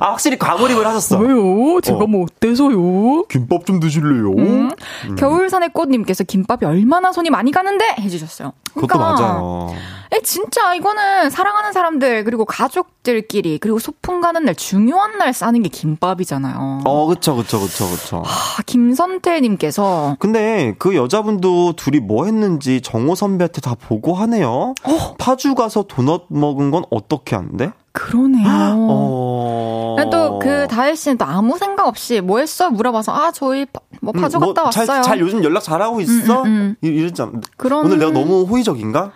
[0.00, 1.18] 아, 확실히 과몰입을 하셨어.
[1.18, 1.80] 왜요?
[1.80, 3.24] 제가 뭐 어때서요?
[3.24, 4.30] 김밥 좀 드실래요?
[4.32, 4.70] 음.
[5.08, 5.16] 음.
[5.16, 7.96] 겨울산의 꽃님께서 김밥이 얼마나 손이 많이 가는데?
[8.00, 8.52] 해주셨어요.
[8.74, 9.74] 그러니까, 그것도 맞아요.
[10.12, 15.68] 에, 진짜 이거는 사랑하는 사람들, 그리고 가족들끼리, 그리고 소풍 가는 날, 중요한 날 싸는 게
[15.68, 16.82] 김밥이잖아요.
[16.84, 18.22] 어, 그쵸, 그쵸, 그쵸, 그쵸.
[18.24, 24.50] 아, 김선태님 님께서 근데 그 여자분도 둘이 뭐 했는지 정호 선배한테 다 보고하네요.
[24.50, 25.14] 어?
[25.18, 27.72] 파주 가서 도넛 먹은 건 어떻게 한대?
[27.92, 28.46] 그러네요.
[28.90, 29.96] 어...
[30.10, 33.66] 또그 다혜 씨는 또 아무 생각 없이 뭐 했어 물어봐서 아 저희
[34.00, 34.86] 뭐 음, 파주 음, 뭐 갔다 왔어요.
[34.86, 36.42] 잘, 잘 요즘 연락 잘하고 있어?
[36.42, 36.88] 음, 음, 음.
[36.88, 37.32] 이랬잖아.
[37.56, 37.86] 그런...
[37.86, 39.12] 오늘 내가 너무 호의적인가?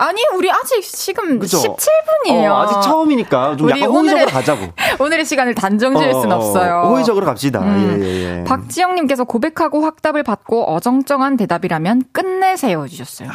[0.00, 1.58] 아니, 우리 아직 지금 그쵸?
[1.58, 2.50] 17분이에요.
[2.50, 4.66] 어, 아직 처음이니까 좀 약간 호의적으로 가자고.
[4.98, 6.88] 오늘의 시간을 단정 지을 어, 순 없어요.
[6.88, 7.60] 호의적으로 갑시다.
[7.60, 8.00] 음.
[8.02, 8.44] 예, 예, 예.
[8.44, 13.28] 박지영님께서 고백하고 확답을 받고 어정쩡한 대답이라면 끝내세요 주셨어요.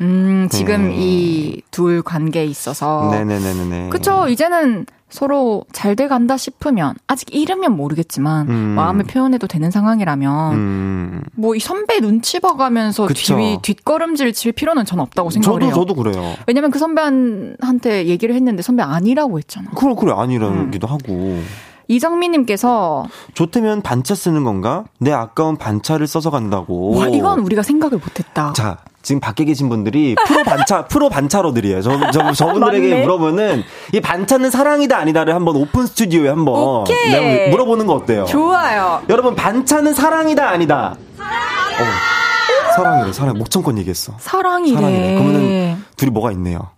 [0.00, 0.92] 음, 지금 음.
[0.92, 3.10] 이둘 관계에 있어서.
[3.12, 3.90] 네네네네.
[3.90, 8.54] 그쵸, 이제는 서로 잘 돼간다 싶으면 아직 이르면 모르겠지만 음.
[8.74, 11.22] 마음을 표현해도 되는 상황이라면 음.
[11.36, 15.72] 뭐이 선배 눈치 봐가면서 뒤 뒷걸음질 칠 필요는 전 없다고 생각을 저도.
[15.72, 16.34] 저도 그래요.
[16.48, 19.70] 왜냐면 그 선배한테 얘기를 했는데 선배 아니라고 했잖아.
[19.76, 20.92] 그래 그래 아니라기도 음.
[20.92, 21.40] 하고.
[21.86, 24.82] 이정민님께서 좋다면 반차 쓰는 건가?
[24.98, 26.96] 내 아까운 반차를 써서 간다고.
[26.98, 28.52] 와 이건 우리가 생각을 못했다.
[28.54, 31.82] 자 지금 밖에 계신 분들이 프로 반차, 프로 반차러들이에요.
[31.82, 33.02] 저, 저, 저분들에게 맞네.
[33.02, 37.50] 물어보는 이 반차는 사랑이다 아니다를 한번 오픈 스튜디오에 한번 오케이.
[37.50, 38.24] 물어보는 거 어때요?
[38.24, 39.02] 좋아요.
[39.08, 40.96] 여러분 반차는 사랑이다 아니다.
[41.16, 41.32] 사랑.
[41.34, 43.38] 어, 사랑이래, 사랑.
[43.38, 44.14] 목청권 얘기했어.
[44.18, 44.74] 사랑이래.
[44.74, 45.14] 사랑이래.
[45.14, 46.70] 그러면은 둘이 뭐가 있네요.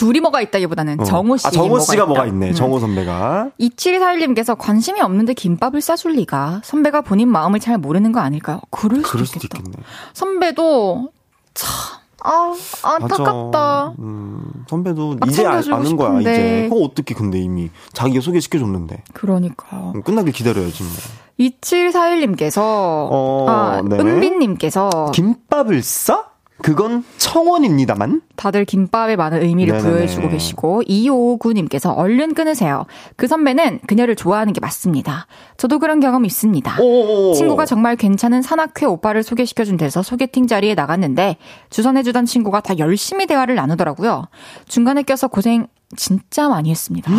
[0.00, 1.04] 둘이 뭐가 있다기보다는 어.
[1.04, 1.46] 정호 씨.
[1.46, 2.48] 아, 정호 씨가 뭐가, 뭐가 있네.
[2.48, 2.54] 음.
[2.54, 3.50] 정호 선배가.
[3.60, 6.62] 2741님께서 관심이 없는데 김밥을 싸줄 리가.
[6.64, 8.62] 선배가 본인 마음을 잘 모르는 거 아닐까요?
[8.70, 9.76] 그럴, 그럴 수도, 수도 있겠네.
[10.14, 11.10] 선배도
[11.52, 12.00] 참.
[12.22, 13.94] 아, 안타깝다.
[13.98, 16.68] 음, 선배도 이제 아, 는 거야, 이제.
[16.70, 19.04] 그 어떻게 근데 이미 자기가 소개시켜줬는데.
[19.14, 19.92] 그러니까요.
[19.94, 20.92] 음, 끝나길 기다려야지 뭐.
[21.38, 23.96] 2741님께서, 어, 아, 네.
[23.96, 25.12] 은빈님께서.
[25.14, 26.30] 김밥을 싸?
[26.62, 28.22] 그건 청원입니다만.
[28.36, 29.90] 다들 김밥에 많은 의미를 네네네.
[29.90, 32.86] 부여해주고 계시고 2559님께서 얼른 끊으세요.
[33.16, 35.26] 그 선배는 그녀를 좋아하는 게 맞습니다.
[35.56, 36.80] 저도 그런 경험 있습니다.
[36.80, 37.34] 오오오.
[37.34, 41.36] 친구가 정말 괜찮은 산악회 오빠를 소개시켜준 데서 소개팅 자리에 나갔는데
[41.70, 44.24] 주선해주던 친구가 다 열심히 대화를 나누더라고요.
[44.66, 47.10] 중간에 껴서 고생 진짜 많이 했습니다.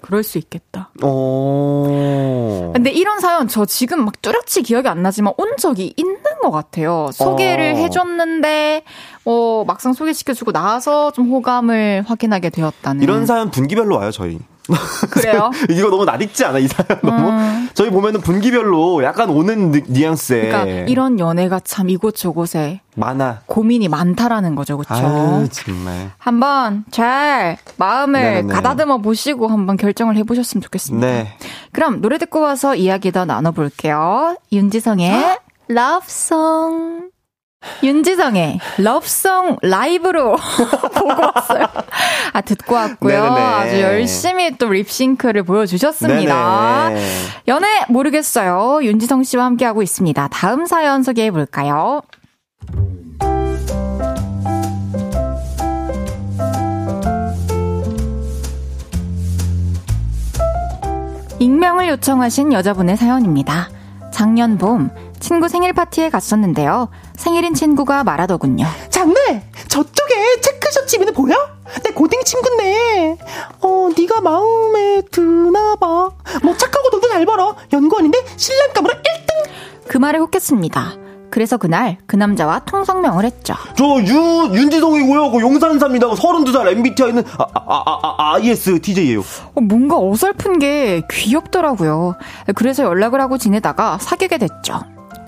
[0.00, 0.02] 음.
[0.02, 0.90] 그럴 수 있겠다.
[1.02, 2.70] 어.
[2.74, 7.10] 근데 이런 사연 저 지금 막 뚜렷이 기억이 안 나지만 온 적이 있는 것 같아요.
[7.12, 7.76] 소개를 어.
[7.76, 8.84] 해줬는데
[9.24, 13.02] 어 막상 소개시켜주고 나서 좀 호감을 확인하게 되었다는.
[13.02, 14.38] 이런 사연 분기별로 와요 저희.
[15.10, 15.50] 그래요?
[15.68, 17.30] 이거 너무 낯익지 않아, 이 사연 너무?
[17.30, 17.68] 음.
[17.74, 20.48] 저희 보면은 분기별로 약간 오는 뉘앙스에.
[20.48, 22.80] 그러니까 이런 연애가 참 이곳저곳에.
[22.96, 23.40] 많아.
[23.46, 24.94] 고민이 많다라는 거죠, 그쵸?
[24.94, 26.10] 아유, 정말.
[26.18, 28.52] 한번 잘 마음을 네네네.
[28.54, 31.06] 가다듬어 보시고 한번 결정을 해보셨으면 좋겠습니다.
[31.06, 31.36] 네.
[31.72, 34.36] 그럼 노래 듣고 와서 이야기 더 나눠볼게요.
[34.52, 37.10] 윤지성의 러브송.
[37.82, 40.36] 윤지성의 러브송 라이브로
[40.94, 41.66] 보고 왔어요.
[42.32, 43.22] 아, 듣고 왔고요.
[43.22, 43.40] 네네.
[43.40, 46.88] 아주 열심히 또 립싱크를 보여주셨습니다.
[46.88, 47.06] 네네.
[47.48, 48.80] 연애 모르겠어요.
[48.82, 50.28] 윤지성 씨와 함께하고 있습니다.
[50.28, 52.02] 다음 사연 소개해 볼까요?
[61.38, 63.68] 익명을 요청하신 여자분의 사연입니다.
[64.12, 64.90] 작년 봄
[65.20, 66.88] 친구 생일 파티에 갔었는데요.
[67.14, 68.66] 생일인 친구가 말하더군요.
[68.88, 71.36] 장래 저쪽에 체크숍 집이는 보여?
[71.84, 73.16] 내 고딩 친구인데
[73.60, 76.10] 어 네가 마음에 드나 봐.
[76.42, 77.54] 뭐 착하고 돈도 잘 벌어.
[77.72, 79.50] 연구원인데 신랑감으로 1등.
[79.88, 80.94] 그 말에 혹했습니다.
[81.30, 83.54] 그래서 그날 그 남자와 통성명을 했죠.
[83.76, 85.30] 저 윤, 윤지동이고요.
[85.30, 86.08] 그 용산사입니다.
[86.10, 89.20] 32살 MBTI는 아, 아, 아, 아, ISTJ예요.
[89.54, 92.16] 어, 뭔가 어설픈 게 귀엽더라고요.
[92.56, 94.80] 그래서 연락을 하고 지내다가 사귀게 됐죠.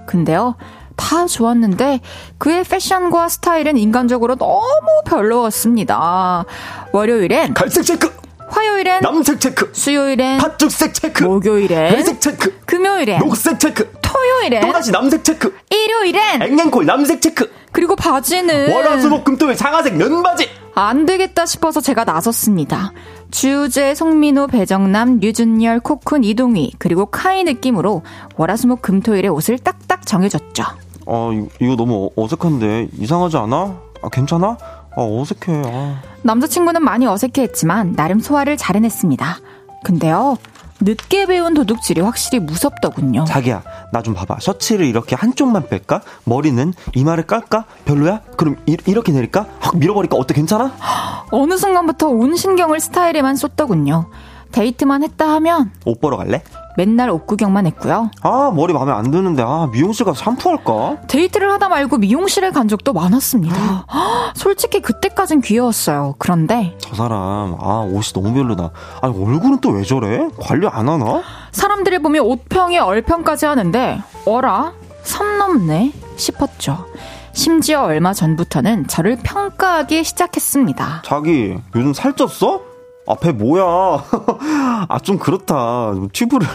[0.06, 0.56] 근데요.
[0.96, 2.00] 다 좋았는데
[2.38, 6.44] 그의 패션과 스타일은 인간적으로 너무 별로였습니다.
[6.92, 8.21] 월요일엔 갈색 체크
[8.52, 15.24] 화요일엔 남색 체크 수요일엔 팥죽색 체크 목요일엔 회색 체크 금요일엔 녹색 체크 토요일엔 또다시 남색
[15.24, 22.92] 체크 일요일엔 앵앵콜 남색 체크 그리고 바지는 월화수목금토일 상아색 면바지 안 되겠다 싶어서 제가 나섰습니다.
[23.30, 28.02] 주제, 송민호, 배정남, 류준열, 코쿤, 이동휘 그리고 카이 느낌으로
[28.36, 30.64] 월화수목 금토일의 옷을 딱딱 정해줬죠.
[31.06, 31.30] 아
[31.60, 33.56] 이거 너무 어색한데 이상하지 않아?
[34.02, 34.56] 아 괜찮아?
[34.96, 36.00] 아 어색해 아.
[36.22, 39.38] 남자친구는 많이 어색해했지만 나름 소화를 잘 해냈습니다.
[39.84, 40.36] 근데요
[40.84, 43.24] 늦게 배운 도둑질이 확실히 무섭더군요.
[43.24, 43.62] 자기야,
[43.92, 44.38] 나 좀 봐봐.
[44.40, 46.00] 셔츠를 이렇게 한쪽만 뺄까?
[46.24, 47.66] 머리는 이마를 깔까?
[47.84, 48.20] 별로야?
[48.36, 49.46] 그럼 이, 렇게 내릴까?
[49.60, 50.16] 확 밀어버릴까?
[50.16, 50.34] 어때?
[50.34, 50.72] 괜찮아?
[51.30, 54.10] 어느 순간부터 온 신경을 스타일에만 쏟더군요.
[54.50, 56.42] 데이트만 했다 하면 옷 보러 갈래?
[56.76, 58.10] 맨날 옷 구경만 했고요.
[58.22, 61.02] 아 머리 마음에 안 드는데 아 미용실 가서 샴푸할까?
[61.08, 63.86] 데이트를 하다 말고 미용실에 간 적도 많았습니다.
[64.34, 66.14] 솔직히 그때까진 귀여웠어요.
[66.18, 68.70] 그런데 저 사람 아 옷이 너무 별로다.
[69.02, 70.28] 아니 얼굴은 또 왜 저래?
[70.40, 71.22] 관리 안 하나?
[71.52, 76.86] 사람들을 보면 옷평에 얼평까지 하는데 어라 선 넘네 싶었죠.
[77.32, 81.02] 심지어 얼마 전부터는 저를 평가하기 시작했습니다.
[81.06, 82.60] 자기 요즘 살쪘어?
[83.06, 83.64] 앞에 뭐야?
[84.88, 85.92] 아, 좀 그렇다.
[86.12, 86.46] 튜브를,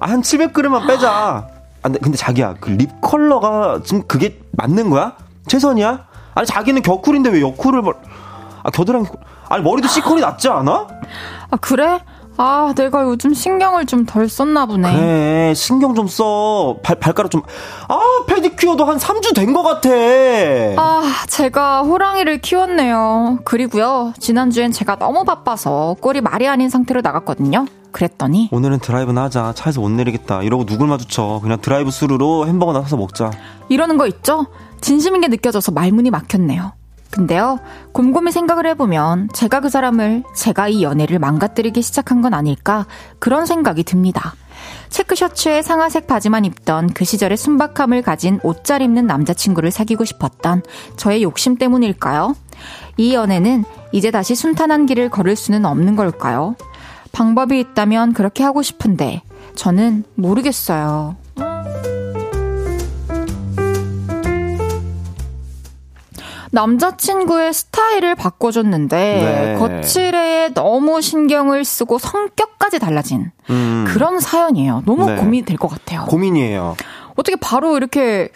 [0.00, 1.10] 아, 한 700g만 빼자.
[1.82, 5.12] 아, 근데, 자기야, 그 립 컬러가 지금 그게 맞는 거야?
[5.46, 6.06] 최선이야?
[6.34, 7.82] 아니, 자기는 겨쿨인데 왜 여쿨을,
[8.64, 9.06] 아, 겨드랑이,
[9.48, 10.86] 아니, 머리도 C컬이 낫지 않아?
[11.50, 12.00] 아, 그래?
[12.38, 14.92] 아, 내가 요즘 신경을 좀 덜 썼나 보네.
[14.92, 16.76] 그래, 신경 좀 써.
[16.82, 17.42] 발, 발가락 좀.
[17.88, 19.90] 아, 페디큐어도 한 3주 된 것 같아.
[20.78, 23.40] 아, 제가 호랑이를 키웠네요.
[23.44, 27.66] 그리고요, 지난주엔 제가 너무 바빠서 꼴이 말이 아닌 상태로 나갔거든요.
[27.92, 29.52] 그랬더니 오늘은 드라이브나 하자.
[29.54, 30.42] 차에서 못 내리겠다.
[30.42, 31.40] 이러고 누굴 마주쳐.
[31.42, 33.30] 그냥 드라이브 스루로 햄버거나 사서 먹자.
[33.68, 34.46] 이러는 거 있죠?
[34.80, 36.72] 진심인 게 느껴져서 말문이 막혔네요.
[37.12, 37.60] 근데요,
[37.92, 42.86] 곰곰이 생각을 해보면 제가 그 사람을, 제가 이 연애를 망가뜨리기 시작한 건 아닐까,
[43.18, 44.34] 그런 생각이 듭니다.
[44.88, 50.62] 체크셔츠에 상아색 바지만 입던 그 시절의 순박함을 가진 옷 잘 입는 남자친구를 사귀고 싶었던
[50.96, 52.34] 저의 욕심 때문일까요?
[52.96, 56.56] 이 연애는 이제 다시 순탄한 길을 걸을 수는 없는 걸까요?
[57.12, 59.20] 방법이 있다면 그렇게 하고 싶은데,
[59.54, 61.16] 저는 모르겠어요.
[66.52, 69.56] 남자친구의 스타일을 바꿔줬는데 네.
[69.58, 73.84] 거칠에 너무 신경을 쓰고 성격까지 달라진 음.
[73.88, 74.82] 그런 사연이에요.
[74.86, 75.16] 너무 네.
[75.16, 76.04] 고민이 될 것 같아요.
[76.06, 76.76] 고민이에요.
[77.16, 78.28] 어떻게 바로 이렇게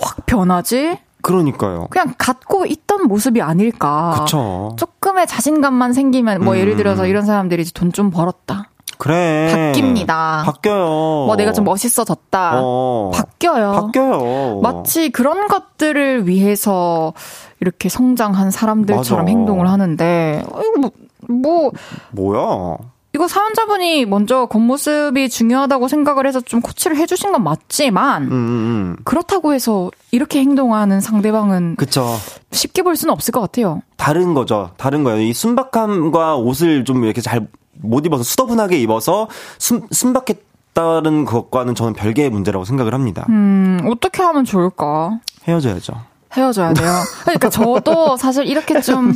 [0.00, 0.98] 확 변하지?
[1.22, 1.86] 그러니까요.
[1.90, 4.16] 그냥 갖고 있던 모습이 아닐까.
[4.20, 4.74] 그쵸.
[4.76, 6.58] 조금의 자신감만 생기면 뭐 음.
[6.58, 8.68] 예를 들어서 이런 사람들이 돈 좀 벌었다.
[8.98, 9.72] 그래.
[9.74, 10.44] 바뀝니다.
[10.44, 10.84] 바뀌어요.
[11.26, 12.52] 뭐 내가 좀 멋있어졌다.
[12.62, 13.10] 어.
[13.14, 13.72] 바뀌어요.
[13.72, 14.60] 바뀌어요.
[14.60, 17.12] 마치 그런 것들을 위해서
[17.60, 19.30] 이렇게 성장한 사람들처럼 맞아.
[19.30, 20.90] 행동을 하는데, 어, 이거 뭐,
[21.28, 21.70] 뭐.
[22.12, 22.76] 뭐야?
[23.14, 28.96] 이거 사연자분이 먼저 겉모습이 중요하다고 생각을 해서 좀 코치를 해주신 건 맞지만, 음, 음, 음.
[29.04, 31.76] 그렇다고 해서 이렇게 행동하는 상대방은.
[31.76, 32.06] 그쵸.
[32.50, 33.82] 쉽게 볼 수는 없을 것 같아요.
[33.96, 34.70] 다른 거죠.
[34.76, 35.20] 다른 거예요.
[35.20, 37.46] 이 순박함과 옷을 좀 이렇게 잘
[37.80, 43.26] 못 입어서 수더분하게 입어서 순, 순박했다는 것과는 저는 별개의 문제라고 생각을 합니다.
[43.28, 45.20] 음, 어떻게 하면 좋을까?
[45.46, 45.94] 헤어져야죠.
[46.36, 46.90] 헤어져야 돼요.
[47.22, 49.14] 그러니까 저도 사실 이렇게 좀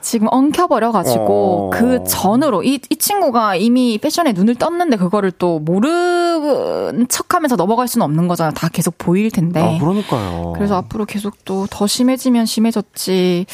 [0.00, 1.70] 지금 엉켜버려가지고 어...
[1.72, 8.04] 그 전으로 이, 이 친구가 이미 패션에 눈을 떴는데 그거를 또 모르는 척하면서 넘어갈 수는
[8.04, 8.54] 없는 거잖아요.
[8.54, 9.60] 다 계속 보일 텐데.
[9.60, 10.52] 아, 그러니까요.
[10.56, 13.46] 그래서 앞으로 계속 또 더 심해지면 심해졌지.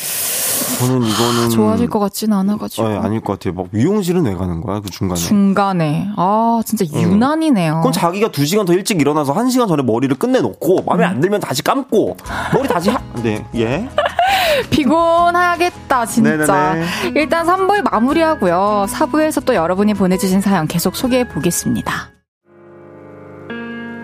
[0.78, 2.88] 저는 이거는 좋아질 것 같지는 않아가지고.
[2.88, 3.54] 네, 아닐 것 같아요.
[3.54, 4.80] 막 미용실은 왜 가는 거야?
[4.80, 5.20] 그 중간에.
[5.20, 6.08] 중간에.
[6.16, 7.80] 아 진짜 유난이네요.
[7.80, 11.40] 그럼 자기가 2 시간 더 일찍 일어나서 1 시간 전에 머리를 끝내놓고 마음에 안 들면
[11.40, 12.16] 다시 감고
[12.52, 13.00] 머리 다시 하...
[13.22, 13.88] 네 예.
[14.70, 16.36] 피곤하겠다 진짜.
[16.74, 16.86] 네네네.
[17.16, 18.86] 일단 3부에 마무리하고요.
[18.88, 22.10] 4부에서 또 여러분이 보내주신 사연 계속 소개해 보겠습니다.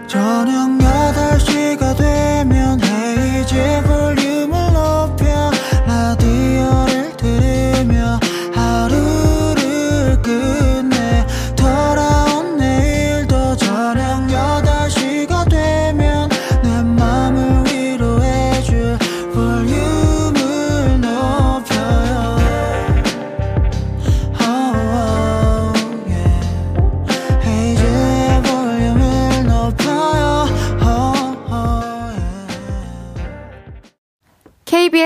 [0.08, 3.46] 저녁 8시가 되면 헤이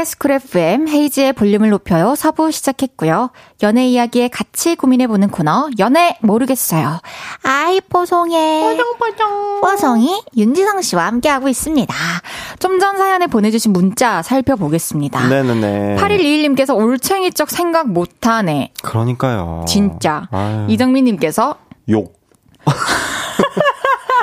[0.04, 2.12] KBS 쿨 FM 헤이지의 볼륨을 높여요.
[2.12, 3.30] 4부 시작했고요.
[3.62, 7.00] 연애 이야기에 같이 고민해보는 코너 연애 모르겠어요.
[7.42, 8.76] 아이 뽀송해.
[8.76, 9.60] 뽀송뽀송.
[9.62, 11.94] 뽀송이 윤지성 씨와 함께하고 있습니다.
[12.60, 15.26] 좀 전 사연에 보내주신 문자 살펴보겠습니다.
[15.28, 15.96] 네네네.
[15.96, 18.72] 8121님께서 올챙이적 생각 못하네.
[18.82, 19.64] 그러니까요.
[19.66, 20.28] 진짜.
[20.32, 20.66] 아유.
[20.68, 21.56] 이정민님께서
[21.88, 22.12] 욕.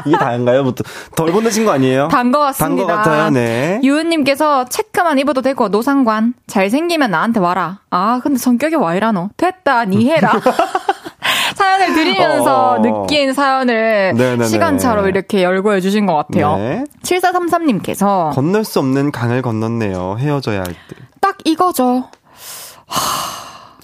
[0.06, 0.64] 이게 다인가요?
[0.64, 0.74] 뭐,
[1.16, 2.08] 덜 보내신 거 아니에요?
[2.10, 2.86] 단 거 같습니다.
[2.86, 3.80] 단 거 같아요, 네.
[3.84, 6.34] 유은님께서 체크만 입어도 되고, 노상관.
[6.47, 7.80] 잘생기면 나한테 와라.
[7.89, 9.30] 아, 근데 성격이 와 이라노.
[9.38, 10.32] 됐다, 니 해라.
[11.56, 12.82] 사연을 드리면서 어...
[12.82, 14.45] 느낀 사연을 네네네.
[14.45, 16.56] 시간차로 이렇게 열고 해주신 것 같아요.
[16.58, 16.84] 네.
[17.04, 20.16] 7433님께서 건널 수 없는 강을 건넜네요.
[20.18, 20.95] 헤어져야 할 때.
[21.20, 22.10] 딱 이거죠.
[22.88, 23.32] 하...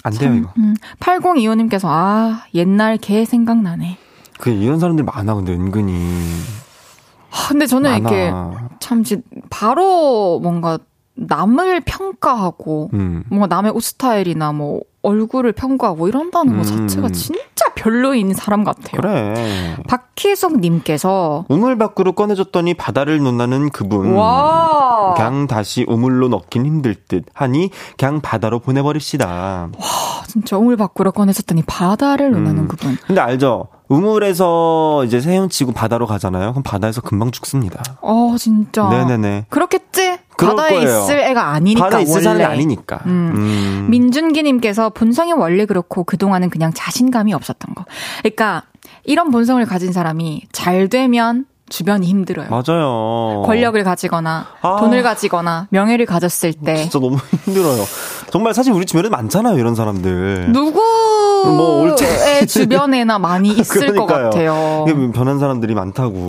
[0.03, 0.49] 안 돼요, 이거.
[0.57, 3.97] 음, 8025님께서, 아, 옛날 개 생각나네.
[4.39, 5.93] 그 이런 사람들 많아 근데 은근히.
[7.31, 8.09] 아, 근데 저는 많아.
[8.09, 8.33] 이렇게
[8.79, 9.03] 참
[9.49, 10.79] 바로 뭔가
[11.17, 13.23] 남을 평가하고 음.
[13.29, 16.57] 뭔가 남의 옷 스타일이나 뭐 얼굴을 평가하고 이런다는 음.
[16.59, 19.01] 것 자체가 진짜 별로인 사람 같아요.
[19.01, 19.75] 그래.
[19.87, 24.13] 박희숙님께서 우물 밖으로 꺼내줬더니 바다를 논나는 그분.
[24.13, 25.13] 와.
[25.15, 29.69] 그냥 다시 우물로 넣긴 힘들 듯 하니 그냥 바다로 보내버립시다.
[29.77, 32.67] 와 진짜 우물 밖으로 꺼내줬더니 바다를 논나는 음.
[32.67, 32.97] 그분.
[33.07, 33.69] 근데 알죠?
[33.87, 36.51] 우물에서 이제 헤엄치고 바다로 가잖아요.
[36.51, 37.81] 그럼 바다에서 금방 죽습니다.
[38.01, 38.87] 어, 진짜.
[38.89, 39.45] 네네네.
[39.49, 40.17] 그렇겠지?
[40.37, 40.99] 바다에 거예요.
[41.03, 41.85] 있을 애가 아니니까.
[41.85, 42.99] 바다에 있을 사람이 아니니까.
[43.05, 43.33] 음.
[43.35, 43.87] 음.
[43.89, 47.85] 민준기님께서 본성이 원래 그렇고 그동안은 그냥 자신감이 없었던 거.
[48.19, 48.63] 그러니까
[49.03, 52.47] 이런 본성을 가진 사람이 잘 되면 주변이 힘들어요.
[52.49, 53.43] 맞아요.
[53.45, 57.83] 권력을 가지거나 아, 돈을 가지거나 명예를 가졌을 때 진짜 너무 힘들어요.
[58.31, 60.51] 정말 사실 우리 주변에 많잖아요 이런 사람들.
[60.51, 60.79] 누구
[61.45, 64.85] 뭐 올때 주변에나 많이 있을 것 같아요.
[64.87, 66.27] 이게 변한 사람들이 많다고.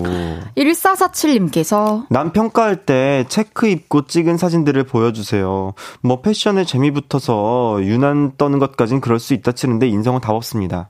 [0.57, 5.74] 1447님께서 남 평가할 때 체크 입고 찍은 사진들을 보여주세요.
[6.03, 10.89] 뭐 패션에 재미 붙어서 유난 떠는 것까진 그럴 수 있다 치는데 인성은 답 없습니다.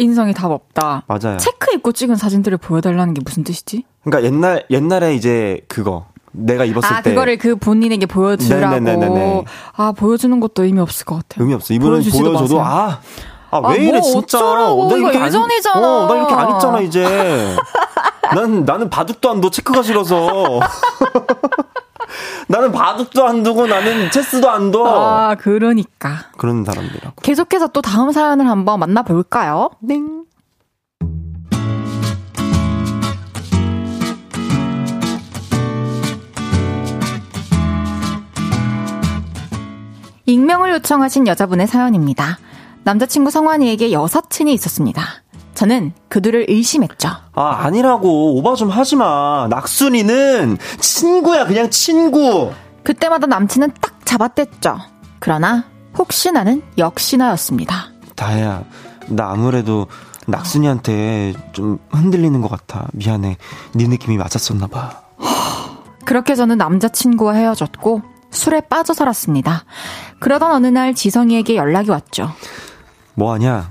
[0.00, 1.04] 인성이 답 없다.
[1.06, 1.36] 맞아요.
[1.38, 3.84] 체크 입고 찍은 사진들을 보여달라는 게 무슨 뜻이지?
[4.04, 7.10] 그러니까 옛날 옛날에 이제 그거 내가 입었을 아, 때.
[7.10, 8.78] 아, 그거를 그 본인에게 보여주라고.
[8.80, 9.44] 네네네네.
[9.76, 11.42] 아, 보여주는 것도 의미 없을 것 같아요.
[11.44, 11.74] 의미 없어.
[11.74, 12.60] 이분은 보여줘도, 마세요.
[12.60, 13.00] 아,
[13.50, 14.38] 아, 왜 아, 이래, 뭐 진짜.
[14.38, 15.76] 어쩌라고, 나 이렇게 예전이잖아.
[15.76, 17.04] 안, 어, 나 이렇게 안 입잖아, 이제.
[18.34, 20.60] 난, 나는 바둑도 안 둬, 체크가 싫어서.
[22.48, 24.84] 나는 바둑도 안 두고 나는 체스도 안 둬.
[24.86, 26.26] 아, 그러니까.
[26.36, 27.14] 그런 사람들이라고.
[27.22, 29.70] 계속해서 또 다음 사연을 한번 만나볼까요?
[29.86, 30.24] 땡.
[40.26, 42.38] 익명을 요청하신 여자분의 사연입니다.
[42.84, 45.02] 남자친구 성환이에게 여사친이 있었습니다.
[45.60, 47.10] 저는 그들을 의심했죠.
[47.34, 48.36] 아, 아니라고.
[48.36, 49.46] 오바 좀 하지 마.
[49.50, 52.50] 낙순이는 친구야, 그냥 친구.
[52.82, 54.78] 그때마다 남친은 딱 잡아댔죠.
[55.18, 55.64] 그러나
[55.98, 57.88] 혹시 나는 역시나였습니다.
[58.16, 58.64] 다혜야,
[59.08, 59.86] 나 아무래도
[60.28, 62.88] 낙순이한테 좀 흔들리는 것 같아.
[62.94, 63.36] 미안해.
[63.74, 65.02] 네 느낌이 맞았었나 봐.
[66.06, 68.00] 그렇게 저는 남자친구와 헤어졌고
[68.30, 69.64] 술에 빠져 살았습니다.
[70.20, 72.30] 그러던 어느 날 지성이에게 연락이 왔죠.
[73.12, 73.68] 뭐하냐?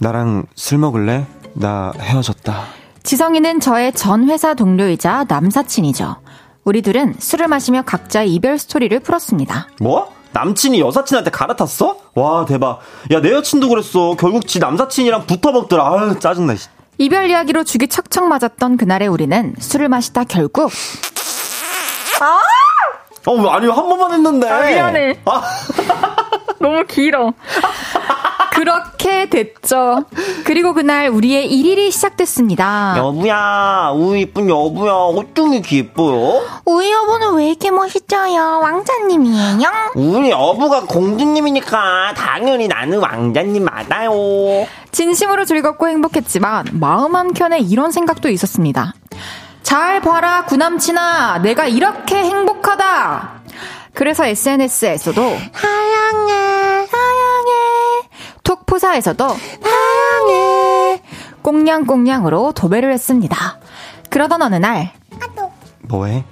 [0.00, 1.26] 나랑 술 먹을래?
[1.54, 2.64] 나 헤어졌다.
[3.02, 6.16] 지성이는 저의 전 회사 동료이자 남사친이죠.
[6.64, 9.68] 우리 둘은 술을 마시며 각자의 이별 스토리를 풀었습니다.
[9.80, 10.12] 뭐?
[10.32, 11.96] 남친이 여사친한테 갈아탔어?
[12.14, 12.80] 와 대박.
[13.10, 14.14] 야 내 여친도 그랬어.
[14.18, 15.84] 결국 지 남사친이랑 붙어먹더라.
[15.92, 16.54] 아유 짜증나.
[16.98, 20.70] 이별 이야기로 죽이 척척 맞았던 그날에 우리는 술을 마시다 결국
[22.20, 22.40] 아!
[23.26, 24.48] 어 아니 한 번만 했는데.
[24.48, 25.20] 아 미안해.
[25.24, 25.42] 아.
[26.60, 27.32] 너무 길어.
[28.60, 30.04] 그렇게 됐죠.
[30.44, 32.94] 그리고 그날 우리의 일일이 시작됐습니다.
[32.98, 36.42] 여보야, 우리 이쁜 여보야, 어쩜 이렇게 예뻐요?
[36.66, 38.60] 우리 여보는 왜 이렇게 멋있어요?
[38.62, 39.70] 왕자님이에요?
[39.94, 44.12] 우리 여보가 공주님이니까 당연히 나는 왕자님 맞아요.
[44.92, 48.92] 진심으로 즐겁고 행복했지만 마음 한켠에 이런 생각도 있었습니다.
[49.62, 51.38] 잘 봐라, 구남친아.
[51.38, 53.40] 내가 이렇게 행복하다.
[53.94, 55.22] 그래서 SNS에서도
[55.54, 57.69] 사랑해, 사랑해.
[58.50, 59.28] 톡푸사에서도
[59.62, 61.02] 사랑해.
[61.42, 63.36] 꽁냥꽁냥으로 도배를 했습니다.
[64.08, 64.92] 그러던 어느 날
[65.82, 66.24] 뭐해?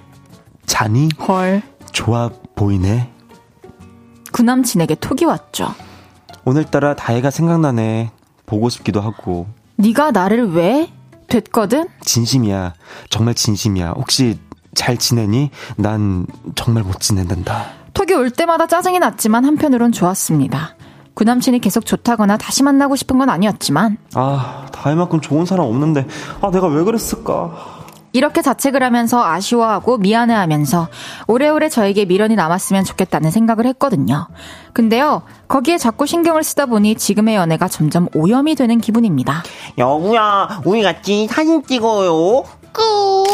[0.66, 1.08] 자니?
[1.26, 1.62] 헐.
[1.92, 3.12] 좋아 보이네.
[4.32, 5.74] 구남친에게 톡이 왔죠.
[6.44, 8.10] 오늘따라 다혜가 생각나네.
[8.46, 9.46] 보고 싶기도 하고.
[9.76, 10.92] 네가 나를 왜?
[11.28, 11.88] 됐거든?
[12.02, 12.74] 진심이야.
[13.10, 13.90] 정말 진심이야.
[13.96, 14.38] 혹시
[14.74, 15.50] 잘 지내니?
[15.76, 17.66] 난 정말 못 지낸단다.
[17.94, 20.77] 톡이 올 때마다 짜증이 났지만 한편으론 좋았습니다.
[21.18, 26.06] 구남친이 계속 좋다거나 다시 만나고 싶은 건 아니었지만 아, 다혜만큼 좋은 사람 없는데
[26.40, 27.56] 아, 내가 왜 그랬을까?
[28.12, 30.86] 이렇게 자책을 하면서 아쉬워하고 미안해하면서
[31.26, 34.28] 오래오래 저에게 미련이 남았으면 좋겠다는 생각을 했거든요.
[34.72, 39.42] 근데요, 거기에 자꾸 신경을 쓰다 보니 지금의 연애가 점점 오염이 되는 기분입니다.
[39.76, 42.44] 여보야, 우리 같이 사진 찍어요.
[42.72, 43.24] 꾸.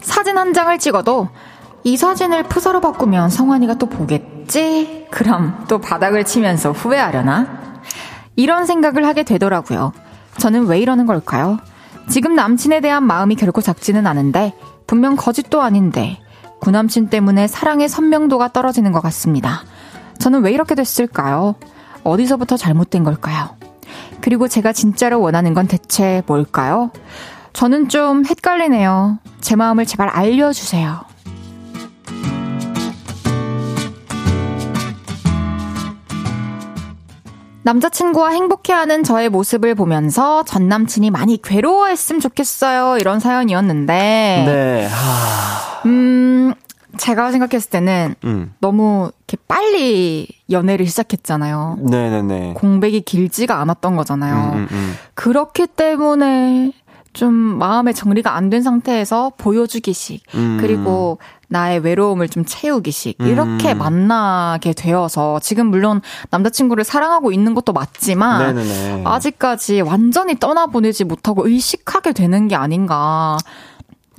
[0.00, 1.28] 사진 한 장을 찍어도
[1.82, 5.06] 이 사진을 푸사로 바꾸면 성환이가 또 보겠지?
[5.10, 7.80] 그럼 또 바닥을 치면서 후회하려나?
[8.36, 9.92] 이런 생각을 하게 되더라고요.
[10.38, 11.58] 저는 왜 이러는 걸까요?
[12.08, 14.54] 지금 남친에 대한 마음이 결코 작지는 않은데
[14.86, 16.18] 분명 거짓도 아닌데
[16.60, 19.62] 구남친 때문에 사랑의 선명도가 떨어지는 것 같습니다.
[20.18, 21.54] 저는 왜 이렇게 됐을까요?
[22.04, 23.56] 어디서부터 잘못된 걸까요?
[24.20, 26.90] 그리고 제가 진짜로 원하는 건 대체 뭘까요?
[27.52, 29.18] 저는 좀 헷갈리네요.
[29.40, 31.00] 제 마음을 제발 알려주세요.
[37.70, 42.98] 남자친구와 행복해하는 저의 모습을 보면서 전 남친이 많이 괴로워했으면 좋겠어요.
[42.98, 43.92] 이런 사연이었는데.
[44.44, 44.86] 네.
[44.90, 45.82] 하...
[45.86, 46.52] 음,
[46.98, 48.52] 제가 생각했을 때는 음.
[48.60, 51.78] 너무 이렇게 빨리 연애를 시작했잖아요.
[51.88, 52.54] 네네네.
[52.54, 54.52] 공백이 길지가 않았던 거잖아요.
[54.54, 54.94] 음, 음, 음.
[55.14, 56.72] 그렇기 때문에
[57.12, 60.58] 좀 마음의 정리가 안 된 상태에서 보여주기식 음.
[60.60, 61.18] 그리고
[61.50, 63.78] 나의 외로움을 좀 채우기식 이렇게 음.
[63.78, 69.02] 만나게 되어서 지금 물론 남자친구를 사랑하고 있는 것도 맞지만 네네네.
[69.04, 73.36] 아직까지 완전히 떠나보내지 못하고 의식하게 되는 게 아닌가.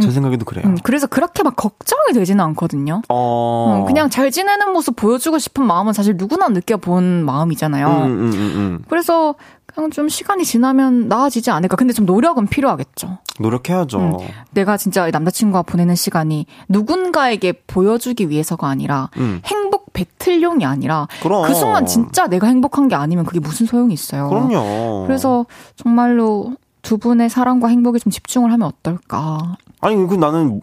[0.02, 0.66] 제 생각에도 그래요.
[0.66, 3.02] 음, 그래서 그렇게 막 걱정이 되지는 않거든요.
[3.08, 3.82] 어.
[3.82, 7.88] 음, 그냥 잘 지내는 모습 보여주고 싶은 마음은 사실 누구나 느껴본 마음이잖아요.
[7.88, 8.84] 음, 음, 음, 음.
[8.90, 9.36] 그래서
[9.74, 11.76] 그냥 좀 시간이 지나면 나아지지 않을까.
[11.76, 13.20] 근데 좀 노력은 필요하겠죠.
[13.40, 14.00] 노력해야죠.
[14.00, 14.18] 음.
[14.52, 19.42] 내가 진짜 남자친구와 보내는 시간이 누군가에게 보여주기 위해서가 아니라 음.
[19.46, 21.48] 행복 배틀용이 아니라 그럼.
[21.48, 24.30] 그 순간 진짜 내가 행복한 게 아니면 그게 무슨 소용이 있어요.
[24.30, 25.06] 그럼요.
[25.08, 25.46] 그래서
[25.76, 29.58] 정말로 두 분의 사랑과 행복에 좀 집중을 하면 어떨까.
[29.82, 30.62] 아니 그 나는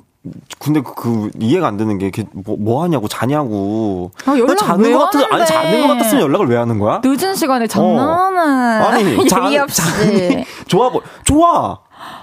[0.58, 4.10] 근데 그, 그 이해가 안 되는 게 뭐, 뭐 하냐고 자냐고.
[4.26, 5.22] 아, 연락 자는 왜거 같은?
[5.30, 7.00] 아니 자는 거 같았으면 연락을 왜 하는 거야?
[7.04, 8.38] 늦은 시간에 장난은
[8.82, 9.80] 아니 자, 예의 없이.
[9.80, 11.78] 자니 좋아 보 좋아.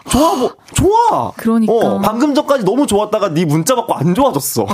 [0.09, 1.31] 좋아 보 좋아.
[1.37, 1.73] 그러니까.
[1.73, 4.65] 어, 방금 전까지 너무 좋았다가 네 문자 받고 안 좋아졌어.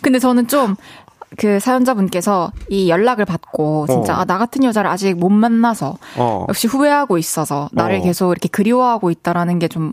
[0.00, 4.20] 근데 저는 좀그 사연자분께서 이 연락을 받고 진짜 어.
[4.20, 6.46] 아, 나 같은 여자를 아직 못 만나서 어.
[6.48, 8.02] 역시 후회하고 있어서 나를 어.
[8.02, 9.92] 계속 이렇게 그리워하고 있다라는 게 좀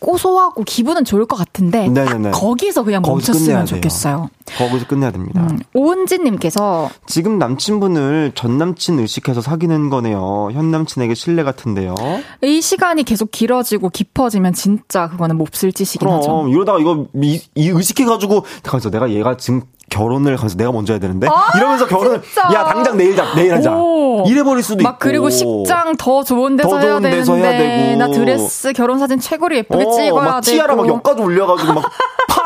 [0.00, 2.30] 고소하고 기분은 좋을 것 같은데 네네네.
[2.30, 3.66] 딱 거기서 그냥 거기서 멈췄으면.
[3.66, 4.30] 좋겠어요.
[4.56, 5.46] 거기서 끝내야 됩니다.
[5.48, 10.48] 음, 오은지님께서 지금 남친분을 전 남친 의식해서 사귀는 거네요.
[10.52, 11.94] 현 남친에게 신뢰 같은데요.
[12.42, 16.28] 이 시간이 계속 길어지고 깊어지면 진짜 그거는 몹쓸 짓이긴 하죠.
[16.28, 21.00] 그럼 이러다가 이거 이, 이 의식해가지고 가서 내가 얘가 지금 결혼을 가서 내가 먼저 해야
[21.00, 21.26] 되는데
[21.56, 22.42] 이러면서 결혼을 아, 진짜.
[22.54, 24.24] 야 당장 내일 자 내일 하자 오.
[24.26, 27.34] 이래 버릴 수도 막 있고 그리고 식장 더 좋은 데서 더 해야 좋은 되는데 데서
[27.34, 27.98] 해야 되고.
[27.98, 31.90] 나 드레스 결혼 사진 최고로 예쁘게 어, 찍어야 막 되고 티아라 막 옆까지 올려가지고 막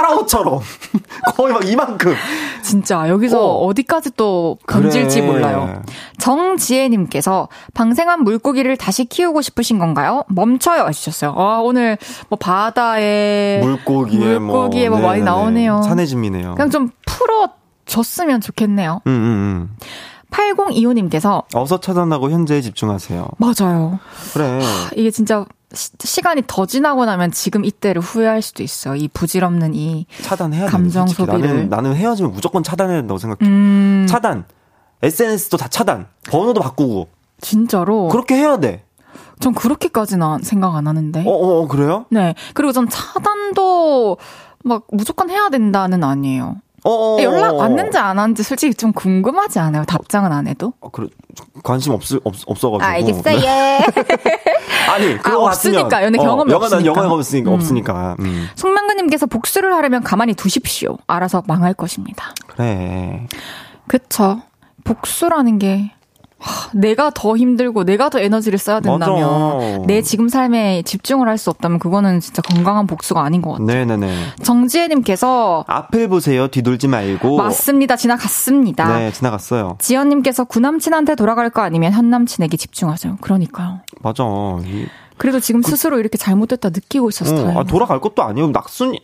[0.05, 0.61] 파라오처럼
[1.37, 2.15] 거의 막 이만큼
[2.63, 3.67] 진짜 여기서 어.
[3.67, 3.75] 어.
[3.75, 5.33] 디까지또 건질지 그래.
[5.33, 5.83] 몰라요.
[6.19, 10.25] 정지혜님께서 방생한 물고기를 다시 키우고 싶으신 건가요?
[10.29, 11.35] 멈춰요 해주셨어요.
[11.37, 11.99] 아 오늘
[12.29, 15.23] 뭐 바다에 물고기에 물고기에 뭐, 뭐 많이.
[15.23, 15.83] 나오네요.
[15.83, 16.55] 산해진미네요.
[16.55, 19.01] 그냥 좀 풀어줬으면 좋겠네요.
[19.07, 19.77] 음, 음, 음.
[20.31, 23.27] 8025님께서 어서 차단하고 현재에 집중하세요.
[23.39, 24.01] 맞아요.
[24.33, 24.61] 그래.
[24.97, 28.95] 이게 진짜 시, 간이더 지나고 나면 지금 이때를 후회할 수도 있어요.
[28.95, 30.71] 이 부질없는 이 차단해야 돼.
[30.71, 31.49] 감정 솔직히 소비를.
[31.49, 33.51] 나는 나는 헤어지면 무조건 차단해야 된다고 생각해.
[33.51, 34.45] 음, 차단.
[35.03, 36.07] SNS도 다 차단.
[36.31, 37.09] 번호도 바꾸고.
[37.41, 38.85] 진짜로 그렇게 해야 돼.
[39.41, 41.21] 전 그렇게까지는 생각 안 하는데.
[41.27, 42.07] 어, 어, 어, 그래요?
[42.11, 42.35] 네.
[42.55, 44.17] 그리고 전 차단도
[44.62, 46.57] 막 무조건 해야 된다는 아니에요.
[46.85, 47.23] 어, 어.
[47.23, 49.85] 연락 왔는지 안 왔는지 솔직히 좀 궁금하지 않아요?
[49.85, 50.75] 답장은 안 해도?
[50.81, 51.09] 어, 그래.
[51.62, 52.85] 관심 없을, 없, 없어가지고.
[52.85, 53.41] 알겠어요.
[53.41, 53.87] 네.
[54.91, 55.47] 아니, 아, 같으면.
[55.47, 56.05] 없으니까.
[56.05, 56.87] 연애 경험이 영화, 난 없으니까.
[56.87, 57.51] 영화가 없으니까.
[57.51, 57.55] 음.
[57.55, 58.16] 없으니까.
[58.20, 58.49] 음.
[58.55, 60.99] 송명근님께서 복수를 하려면 가만히 두십시오.
[61.07, 62.35] 알아서 망할 것입니다.
[62.47, 63.26] 그래.
[63.87, 64.43] 그쵸.
[64.85, 65.91] 복수라는 게, 하,
[66.72, 69.22] 내가 더 힘들고 내가 더 에너지를 써야 된다면,
[69.59, 69.78] 맞아.
[69.86, 73.66] 내 지금 삶에 집중을 할 수 없다면 그거는 진짜 건강한 복수가 아닌 것 같아요.
[73.66, 74.14] 네네네.
[74.42, 76.49] 정지혜님께서, 앞을 보세요.
[76.49, 77.36] 뒤돌지 말고.
[77.36, 77.97] 맞습니다.
[77.97, 78.99] 지나갔습니다.
[78.99, 79.76] 네, 지나갔어요.
[79.80, 83.18] 지연님께서 구남친한테 돌아갈 거 아니면 현남친에게 집중하세요.
[83.20, 83.80] 그러니까요.
[84.01, 84.24] 맞아.
[84.64, 84.86] 이,
[85.16, 87.57] 그래도 지금 그, 스스로 이렇게 잘못됐다 느끼고 있었어요.
[87.57, 88.49] 어, 아, 돌아갈 것도 아니에요.
[88.51, 89.01] 낙순이.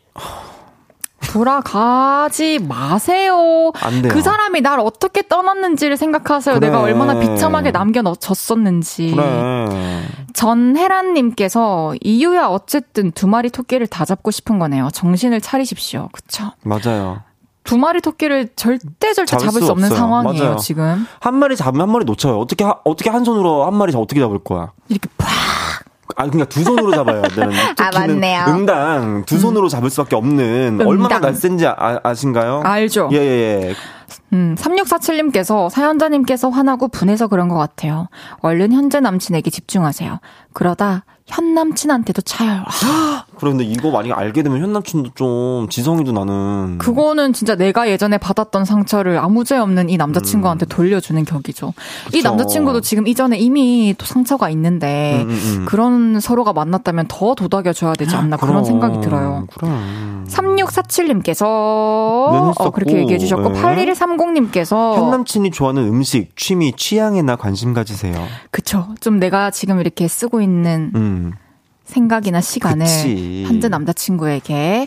[1.30, 3.72] 돌아가지 마세요.
[3.80, 4.12] 안 돼요.
[4.12, 6.56] 그 사람이 날 어떻게 떠났는지를 생각하세요.
[6.56, 6.66] 그래.
[6.68, 9.12] 내가 얼마나 비참하게 남겨졌었는지.
[9.14, 10.02] 그래.
[10.34, 14.88] 전혜란님께서 이유야 어쨌든 두 마리 토끼를 다 잡고 싶은 거네요.
[14.92, 16.08] 정신을 차리십시오.
[16.12, 16.52] 그쵸?
[16.62, 17.22] 맞아요.
[17.62, 19.98] 두 마리 토끼를 절대 절대 잡을, 잡을 수, 없는 없어요.
[19.98, 20.56] 상황이에요 맞아요.
[20.56, 21.06] 지금.
[21.20, 22.38] 한 마리 잡으면 한 마리 놓쳐요.
[22.40, 24.72] 어떻게 하, 어떻게 한 손으로 한 마리 어떻게 잡을 거야?
[24.88, 25.28] 이렇게 팍.
[26.16, 27.52] 아, 그러니까 두 손으로 잡아야 되는.
[27.78, 28.44] 아, 맞네요.
[28.48, 30.74] 응당 두 손으로 잡을 수밖에 없는.
[30.74, 30.86] 응당.
[30.86, 32.62] 얼마나 날쌘지 아, 아신가요?
[32.64, 33.08] 알죠.
[33.12, 33.74] 예, 예, 예.
[34.32, 38.08] 음, 3647님께서 사연자님께서 화나고 분해서 그런 것 같아요.
[38.40, 40.20] 얼른 현재 남친에게 집중하세요.
[40.52, 42.64] 그러다 현 남친한테도 차요.
[43.38, 46.76] 그런데 이거 만약에 알게 되면 현 남친도 좀 지성이도 나는.
[46.78, 50.68] 그거는 진짜 내가 예전에 받았던 상처를 아무 죄 없는 이 남자친구한테 음.
[50.68, 51.72] 돌려주는 격이죠.
[52.06, 52.18] 그쵸.
[52.18, 55.64] 이 남자친구도 지금 이전에 이미 또 상처가 있는데 음, 음, 음.
[55.66, 59.46] 그런 서로가 만났다면 더 도닥여줘야 되지 않나 그럼, 그런 생각이 들어요.
[59.54, 60.24] 그럼.
[60.28, 63.62] 3647님께서 어, 그렇게 얘기해 주셨고 네.
[63.62, 68.14] 8130님께서 현 남친이 좋아하는 음식, 취미, 취향에나 관심 가지세요.
[68.50, 68.88] 그쵸.
[69.00, 70.92] 좀 내가 지금 이렇게 쓰고 있는
[71.26, 71.32] 음.
[71.84, 73.42] 생각이나 시간을 그치.
[73.48, 74.86] 현재 남자친구에게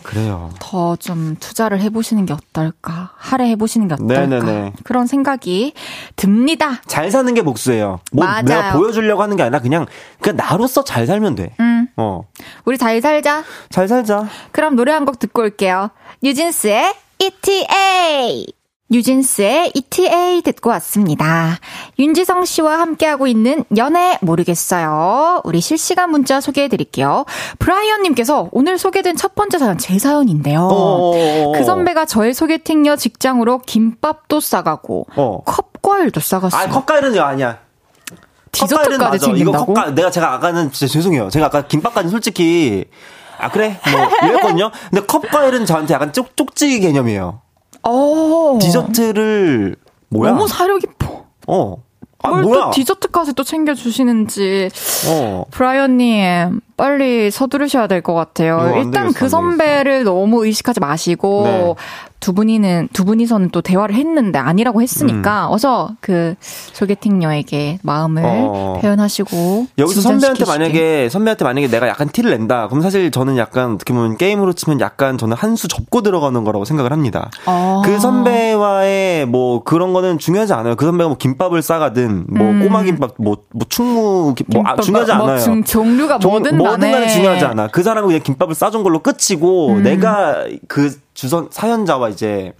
[0.58, 4.72] 더 좀 투자를 해보시는 게 어떨까 할애해 보시는 게 어떨까 네네네.
[4.84, 5.74] 그런 생각이
[6.16, 6.80] 듭니다.
[6.86, 8.00] 잘 사는 게 복수예요.
[8.12, 8.42] 뭐 맞아요.
[8.44, 9.84] 내가 보여주려고 하는 게 아니라 그냥
[10.20, 11.54] 그냥 나로서 잘 살면 돼.
[11.60, 11.88] 음.
[11.98, 12.22] 어.
[12.64, 13.44] 우리 잘 살자.
[13.68, 14.26] 잘 살자.
[14.52, 15.90] 그럼 노래 한 곡 듣고 올게요.
[16.22, 18.46] 뉴진스의 ETA.
[18.90, 21.58] 뉴진스의 ETA 듣고 왔습니다.
[21.98, 25.40] 윤지성 씨와 함께하고 있는 연애 모르겠어요.
[25.44, 27.24] 우리 실시간 문자 소개해 드릴게요.
[27.58, 30.60] 브라이언 님께서 오늘 소개된 첫 번째 사연 제 사연인데요.
[30.60, 31.52] 어어어어.
[31.52, 35.42] 그 선배가 저의 소개팅녀 직장으로 김밥도 싸가고 어.
[35.44, 36.62] 컵과일도 싸갔어요.
[36.62, 37.58] 아, 컵과일은 아니야.
[38.52, 39.56] 디저트까지 챙긴다고?
[39.56, 41.30] 이거 컵과, 내가 제가 아까는 진짜 죄송해요.
[41.30, 42.84] 제가 아까 김밥까지 솔직히
[43.38, 44.70] 아 그래 뭐 이랬거든요.
[44.90, 47.40] 근데 컵과일은 저한테 약간 쪽 쪽지 개념이에요.
[47.84, 48.58] 어.
[48.60, 49.76] 디저트를
[50.10, 50.32] 뭐야?
[50.32, 51.24] 너무 사려 깊어.
[51.46, 51.76] 어.
[52.22, 52.70] 아, 뭐야?
[52.70, 54.70] 디저트까지 또 챙겨주시는지.
[55.10, 55.44] 어.
[55.50, 58.56] 브라이언님, 빨리 서두르셔야 될 것 같아요.
[58.58, 61.74] 어, 일단 되겠어, 그 선배를 너무 의식하지 마시고, 네.
[62.20, 65.52] 두 분이는 두 분이서는 또 대화를 했는데 아니라고 했으니까 음.
[65.52, 68.78] 어서 그 소개팅녀에게 마음을 어.
[68.80, 73.92] 표현하시고 여기서 선배한테 만약에 선배한테 만약에 내가 약간 티를 낸다 그럼 사실 저는 약간 어떻게
[73.92, 77.30] 보면 게임으로 치면 약간 저는 한 수 접고 들어가는 거라고 생각을 합니다.
[77.46, 77.82] 어.
[77.84, 80.74] 그 선배와의 뭐 그런 거는 중요하지 않아요.
[80.74, 82.60] 그 선배가 뭐 김밥을 싸가든 뭐 음.
[82.64, 85.38] 꼬마 김밥 뭐, 뭐 충무 뭐 아, 중요하지 뭐 않아요.
[85.38, 87.68] 중, 종류가 뭐든 뭐든 간에 중요하지 않아.
[87.68, 89.82] 그 사람은 그냥 김밥을 싸준 걸로 끝이고 음.
[89.82, 92.52] 내가 그 주선 사연자와 이제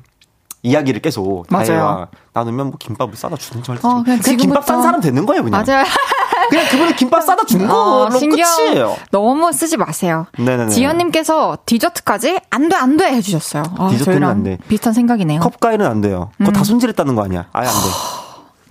[0.62, 2.08] 이야기를 계속 맞아요.
[2.32, 3.86] 나누면 뭐 김밥을 싸다 주는 줄 알지.
[3.86, 5.62] 어, 그냥, 그냥 김밥 싼 사람 되는 거예요, 그냥.
[5.66, 5.84] 맞아요.
[6.50, 8.96] 그냥 그분이 김밥 싸다 준 어, 걸로 끝이에요.
[9.10, 10.26] 너무 쓰지 마세요.
[10.38, 10.70] 네네네.
[10.70, 13.62] 지연님께서 디저트까지 안 돼, 안 돼 해주셨어요.
[13.78, 14.58] 아, 디저트는 안 돼.
[14.68, 15.40] 비슷한 생각이네요.
[15.40, 16.30] 컵과일은 안 돼요.
[16.38, 16.52] 그거 음.
[16.52, 17.46] 다 손질했다는 거 아니야.
[17.52, 18.23] 아예 안 돼.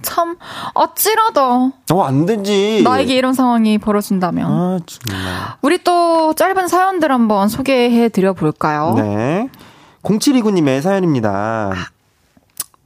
[0.04, 0.38] 참
[0.74, 2.82] 어찌라도 어, 안 되지.
[2.84, 4.45] 나에게 이런 상황이 벌어진다면.
[4.51, 5.34] 아, 정말.
[5.62, 8.93] 우리 또 짧은 사연들 한번 소개해 드려 볼까요?
[8.95, 9.49] 네.
[10.04, 11.72] 0729님의 사연입니다.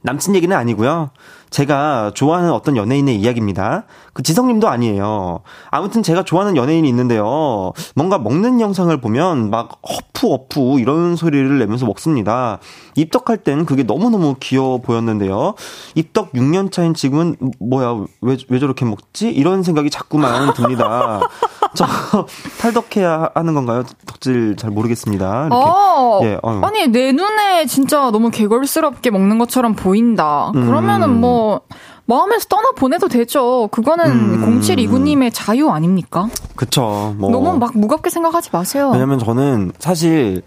[0.02, 1.10] 남친 얘기는 아니고요.
[1.50, 3.84] 제가 좋아하는 어떤 연예인의 이야기입니다.
[4.12, 5.40] 그 지성님도 아니에요.
[5.70, 7.72] 아무튼 제가 좋아하는 연예인이 있는데요.
[7.94, 12.58] 뭔가 먹는 영상을 보면 막 허푸 어푸 이런 소리를 내면서 먹습니다.
[12.96, 15.54] 입덕할 땐 그게 너무너무 귀여워 보였는데요.
[15.94, 19.30] 입덕 6년 차인 지금은 뭐야 왜, 왜 저렇게 먹지?
[19.30, 21.20] 이런 생각이 자꾸만 듭니다.
[21.74, 21.86] 저
[22.60, 23.84] 탈덕해야 하는 건가요?
[24.06, 25.46] 덕질 잘 모르겠습니다.
[25.46, 25.54] 이렇게.
[25.54, 30.50] 어, 예, 아니 내 눈에 진짜 너무 개걸스럽게 먹는 것처럼 보인다.
[30.52, 31.20] 그러면은 음.
[31.20, 31.37] 뭐
[32.06, 33.68] 마음에서 떠나 보내도 되죠.
[33.70, 34.60] 그거는 음.
[34.60, 36.28] 0729님의 자유 아닙니까?
[36.56, 37.14] 그쵸.
[37.18, 37.30] 뭐.
[37.30, 38.90] 너무 막 무겁게 생각하지 마세요.
[38.92, 40.42] 왜냐면 저는 사실,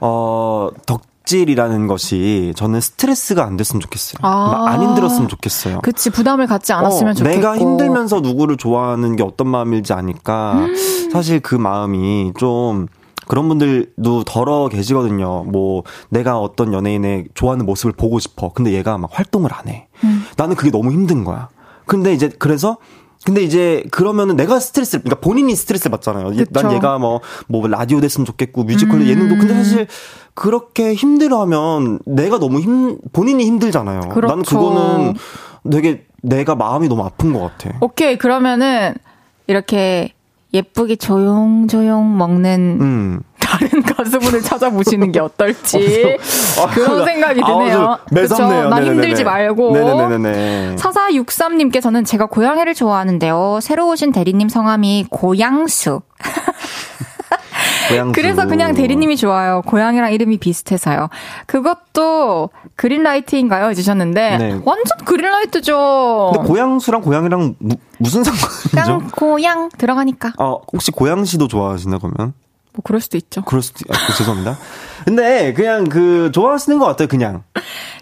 [0.00, 4.18] 어, 덕, 덕질이라는 것이 저는 스트레스가 안 됐으면 좋겠어요.
[4.22, 4.64] 아.
[4.68, 5.80] 안 힘들었으면 좋겠어요.
[5.82, 7.36] 그치 부담을 갖지 않았으면 어, 좋겠고.
[7.36, 10.74] 내가 힘들면서 누구를 좋아하는 게 어떤 마음일지 아니까 음.
[11.12, 12.88] 사실 그 마음이 좀
[13.28, 15.44] 그런 분들도 덜어 계시거든요.
[15.44, 18.52] 뭐 내가 어떤 연예인의 좋아하는 모습을 보고 싶어.
[18.52, 19.88] 근데 얘가 막 활동을 안 해.
[20.02, 20.24] 음.
[20.36, 21.48] 나는 그게 너무 힘든 거야.
[21.86, 22.78] 근데 이제 그래서
[23.24, 26.30] 근데 이제 그러면은 내가 스트레스를 그러니까 본인이 스트레스 받잖아요.
[26.30, 26.44] 그쵸.
[26.50, 29.06] 난 얘가 뭐뭐 뭐 라디오 됐으면 좋겠고 뮤지컬 음.
[29.06, 29.86] 예능도 근데 사실
[30.34, 34.00] 그렇게 힘들어하면 내가 너무 힘 본인이 힘들잖아요.
[34.10, 34.28] 그렇죠.
[34.28, 35.14] 나는 그거는
[35.70, 37.76] 되게 내가 마음이 너무 아픈 것 같아.
[37.80, 38.94] 오케이 그러면은
[39.46, 40.12] 이렇게
[40.52, 43.20] 예쁘게 조용조용 먹는 음.
[43.38, 46.16] 다른 가수분을 찾아보시는 게 어떨지
[46.60, 47.80] 어, 그런 생각이 드네요.
[47.80, 48.68] 아, 매섭네요.
[48.68, 49.72] 나 힘들지 말고.
[49.72, 50.76] 네네네네.
[50.76, 53.60] 4463님께서는 제가 고양이를 좋아하는데요.
[53.62, 56.02] 새로 오신 대리님 성함이 고양수.
[57.88, 58.12] 고양수.
[58.12, 59.62] 그래서 그냥 대리님이 좋아요.
[59.66, 61.08] 고양이랑 이름이 비슷해서요.
[61.46, 63.68] 그것도 그린라이트인가요?
[63.70, 64.50] 해주셨는데 네.
[64.64, 66.32] 완전 그린라이트죠.
[66.34, 69.08] 근데 고양수랑 고양이랑 무, 무슨 상관이죠?
[69.16, 70.32] 고양 들어가니까.
[70.38, 72.34] 어, 혹시 고양시도 좋아하시나 그러면?
[72.78, 73.42] 뭐 그럴 수도 있죠.
[73.42, 74.56] 그럴 수도 아, 그, 죄송합니다.
[75.04, 77.08] 근데 그냥 그 좋아하시는 것 같아요.
[77.08, 77.42] 그냥.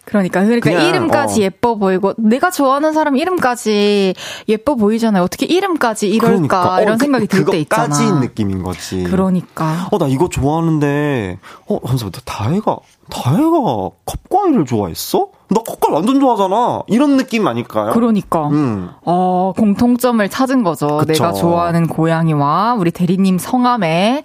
[0.04, 1.44] 그러니까 그러니까 그냥, 이름까지 어.
[1.44, 4.14] 예뻐 보이고 내가 좋아하는 사람 이름까지
[4.48, 5.22] 예뻐 보이잖아요.
[5.22, 6.80] 어떻게 이름까지 이럴까 그러니까.
[6.82, 7.84] 이런 어, 생각이 그, 들때 있잖아.
[7.88, 9.02] 그거까지 느낌인 거지.
[9.04, 9.88] 그러니까.
[9.90, 12.76] 어 나 이거 좋아하는데 어 한서 다혜가
[13.08, 15.30] 다혜가 컵과일을 좋아했어?
[15.48, 16.82] 나 컵과일 완전 좋아하잖아.
[16.88, 17.92] 이런 느낌 아닐까요?
[17.92, 18.48] 그러니까.
[18.48, 18.90] 음.
[19.04, 20.98] 어, 공통점을 찾은 거죠.
[20.98, 21.12] 그쵸.
[21.12, 24.24] 내가 좋아하는 고양이와 우리 대리님 성함의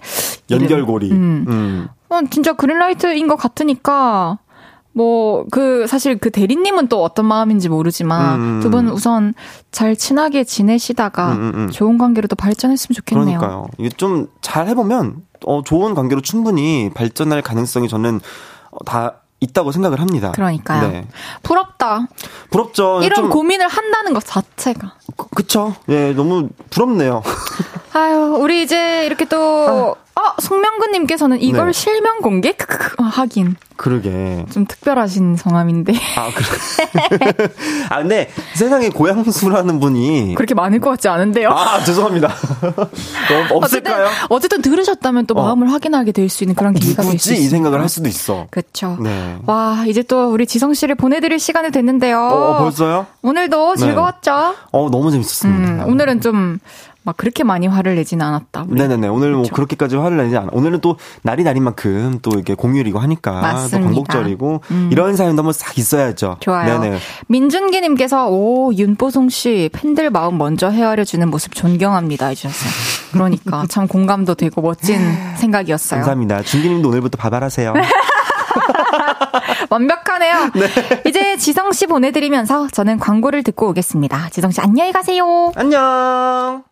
[0.50, 1.10] 연결고리.
[1.12, 1.44] 음.
[1.48, 1.88] 음.
[2.08, 4.38] 어, 진짜 그린라이트인 것 같으니까
[4.94, 8.60] 뭐, 그, 사실 그 대리님은 또 어떤 마음인지 모르지만, 음.
[8.60, 9.32] 두분 우선
[9.70, 13.38] 잘 친하게 지내시다가, 음, 음, 음, 좋은 관계로 또 발전했으면 좋겠네요.
[13.38, 13.66] 그러니까요.
[13.78, 18.20] 이게 좀 잘 해보면, 어, 좋은 관계로 충분히 발전할 가능성이 저는
[18.70, 20.32] 어, 다 있다고 생각을 합니다.
[20.32, 20.88] 그러니까요.
[20.88, 21.06] 네.
[21.42, 22.06] 부럽다.
[22.50, 23.00] 부럽죠.
[23.02, 23.30] 이런 좀...
[23.30, 24.94] 고민을 한다는 것 자체가.
[25.16, 25.74] 그, 그쵸.
[25.88, 27.22] 예, 너무 부럽네요.
[27.94, 30.20] 아유, 우리 이제 이렇게 또, 아.
[30.20, 31.72] 어, 송명근님께서는 이걸 네.
[31.72, 32.54] 실명 공개?
[32.98, 33.56] 하긴.
[33.76, 34.44] 그러게.
[34.52, 35.94] 좀 특별하신 성함인데.
[36.16, 37.48] 아, 그래.
[37.88, 40.34] 아, 근데 세상에 고양수라는 분이.
[40.36, 41.48] 그렇게 많을 것 같지 않은데요?
[41.50, 42.28] 아, 죄송합니다.
[43.50, 44.04] 없을까요?
[44.04, 45.44] 어쨌든, 어쨌든, 들으셨다면 또 어.
[45.44, 47.44] 마음을 확인하게 될 수 있는 그런 계기가 될수 있어요.
[47.44, 48.46] 이 생각을 할 수도 있어.
[48.50, 48.96] 그렇죠.
[49.00, 49.38] 네.
[49.46, 52.18] 와, 이제 또 우리 지성 씨를 보내드릴 시간이 됐는데요.
[52.20, 53.06] 어, 벌써요?
[53.22, 53.80] 오늘도 네.
[53.80, 54.30] 즐거웠죠?
[54.30, 54.54] 네.
[54.72, 55.84] 어, 너무 재밌었습니다.
[55.84, 56.58] 음, 오늘은 좀,
[57.04, 58.66] 막 그렇게 많이 화를 내지는 않았다.
[58.68, 58.80] 우리.
[58.80, 59.08] 네네네.
[59.08, 59.50] 오늘 뭐 그렇죠.
[59.50, 60.48] 뭐 그렇게까지 화를 내지 않아.
[60.52, 63.78] 오늘은 또 날이 날인 만큼 또 이게 공휴일이고 하니까 맞습니다.
[63.78, 64.88] 또 광복절이고 음.
[64.92, 66.36] 이런 사연도 한번 싹 있어야죠.
[66.40, 66.80] 좋아요.
[66.80, 66.98] 네네.
[67.28, 72.72] 민준기님께서 오 윤보송 씨 팬들 마음 먼저 헤아려 주는 모습 존경합니다 해주셨어요.
[73.12, 74.98] 그러니까 참 공감도 되고 멋진
[75.36, 76.00] 생각이었어요.
[76.00, 76.42] 감사합니다.
[76.42, 77.74] 준기님도 오늘부터 바발하세요.
[79.70, 80.50] 완벽하네요.
[80.54, 81.02] 네.
[81.06, 84.28] 이제 지성 씨 보내드리면서 저는 광고를 듣고 오겠습니다.
[84.30, 85.52] 지성 씨 안녕히 가세요.
[85.56, 86.71] 안녕.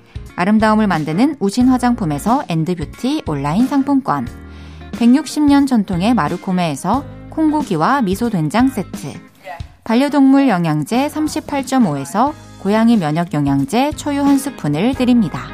[0.35, 4.27] 아름다움을 만드는 우신 화장품에서 엔드뷰티 온라인 상품권
[4.93, 9.13] 160년 전통의 마루코메에서 콩고기와 미소된장 세트
[9.83, 15.47] 반려동물 영양제 38.5에서 고양이 면역 영양제 초유 한 스푼을 드립니다.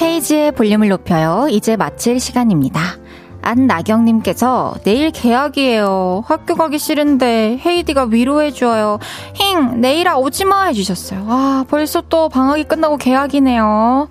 [0.00, 1.48] 헤이지의 볼륨을 높여요.
[1.50, 3.01] 이제 마칠 시간입니다.
[3.42, 6.24] 안나경님께서 내일 개학이에요.
[6.26, 8.98] 학교 가기 싫은데 헤이디가 위로해줘요.
[9.34, 11.26] 힝, 내일아 오지마 해주셨어요.
[11.28, 14.08] 아, 벌써 또 방학이 끝나고 개학이네요.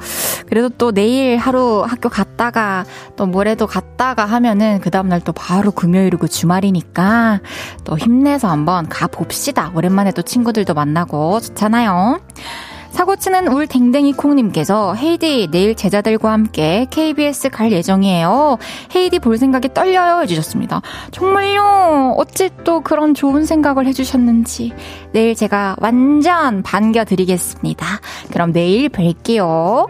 [0.47, 2.83] 그래도 또 내일 하루 학교 갔다가
[3.15, 7.39] 또 모레도 갔다가 하면은 그 다음날 또 바로 금요일이고 주말이니까
[7.85, 9.71] 또 힘내서 한번 가봅시다.
[9.73, 12.19] 오랜만에 또 친구들도 만나고 좋잖아요.
[12.91, 18.57] 사고치는 울 댕댕이 콩님께서 헤이디 내일 제자들과 함께 KBS 갈 예정이에요.
[18.95, 20.81] 헤이디 볼 생각에 떨려요 해주셨습니다.
[21.11, 22.15] 정말요.
[22.17, 24.73] 어찌 또 그런 좋은 생각을 해주셨는지
[25.13, 27.85] 내일 제가 완전 반겨드리겠습니다.
[28.31, 29.89] 그럼 내일 뵐게요.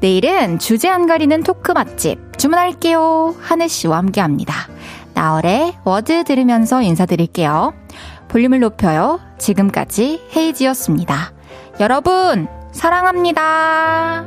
[0.00, 3.34] 내일은 주제 안 가리는 토크 맛집 주문할게요.
[3.40, 4.54] 하늘 씨와 함께 합니다.
[5.14, 7.74] 나얼의 워드 들으면서 인사드릴게요.
[8.28, 9.20] 볼륨을 높여요.
[9.38, 11.32] 지금까지 헤이지였습니다.
[11.80, 14.26] 여러분, 사랑합니다.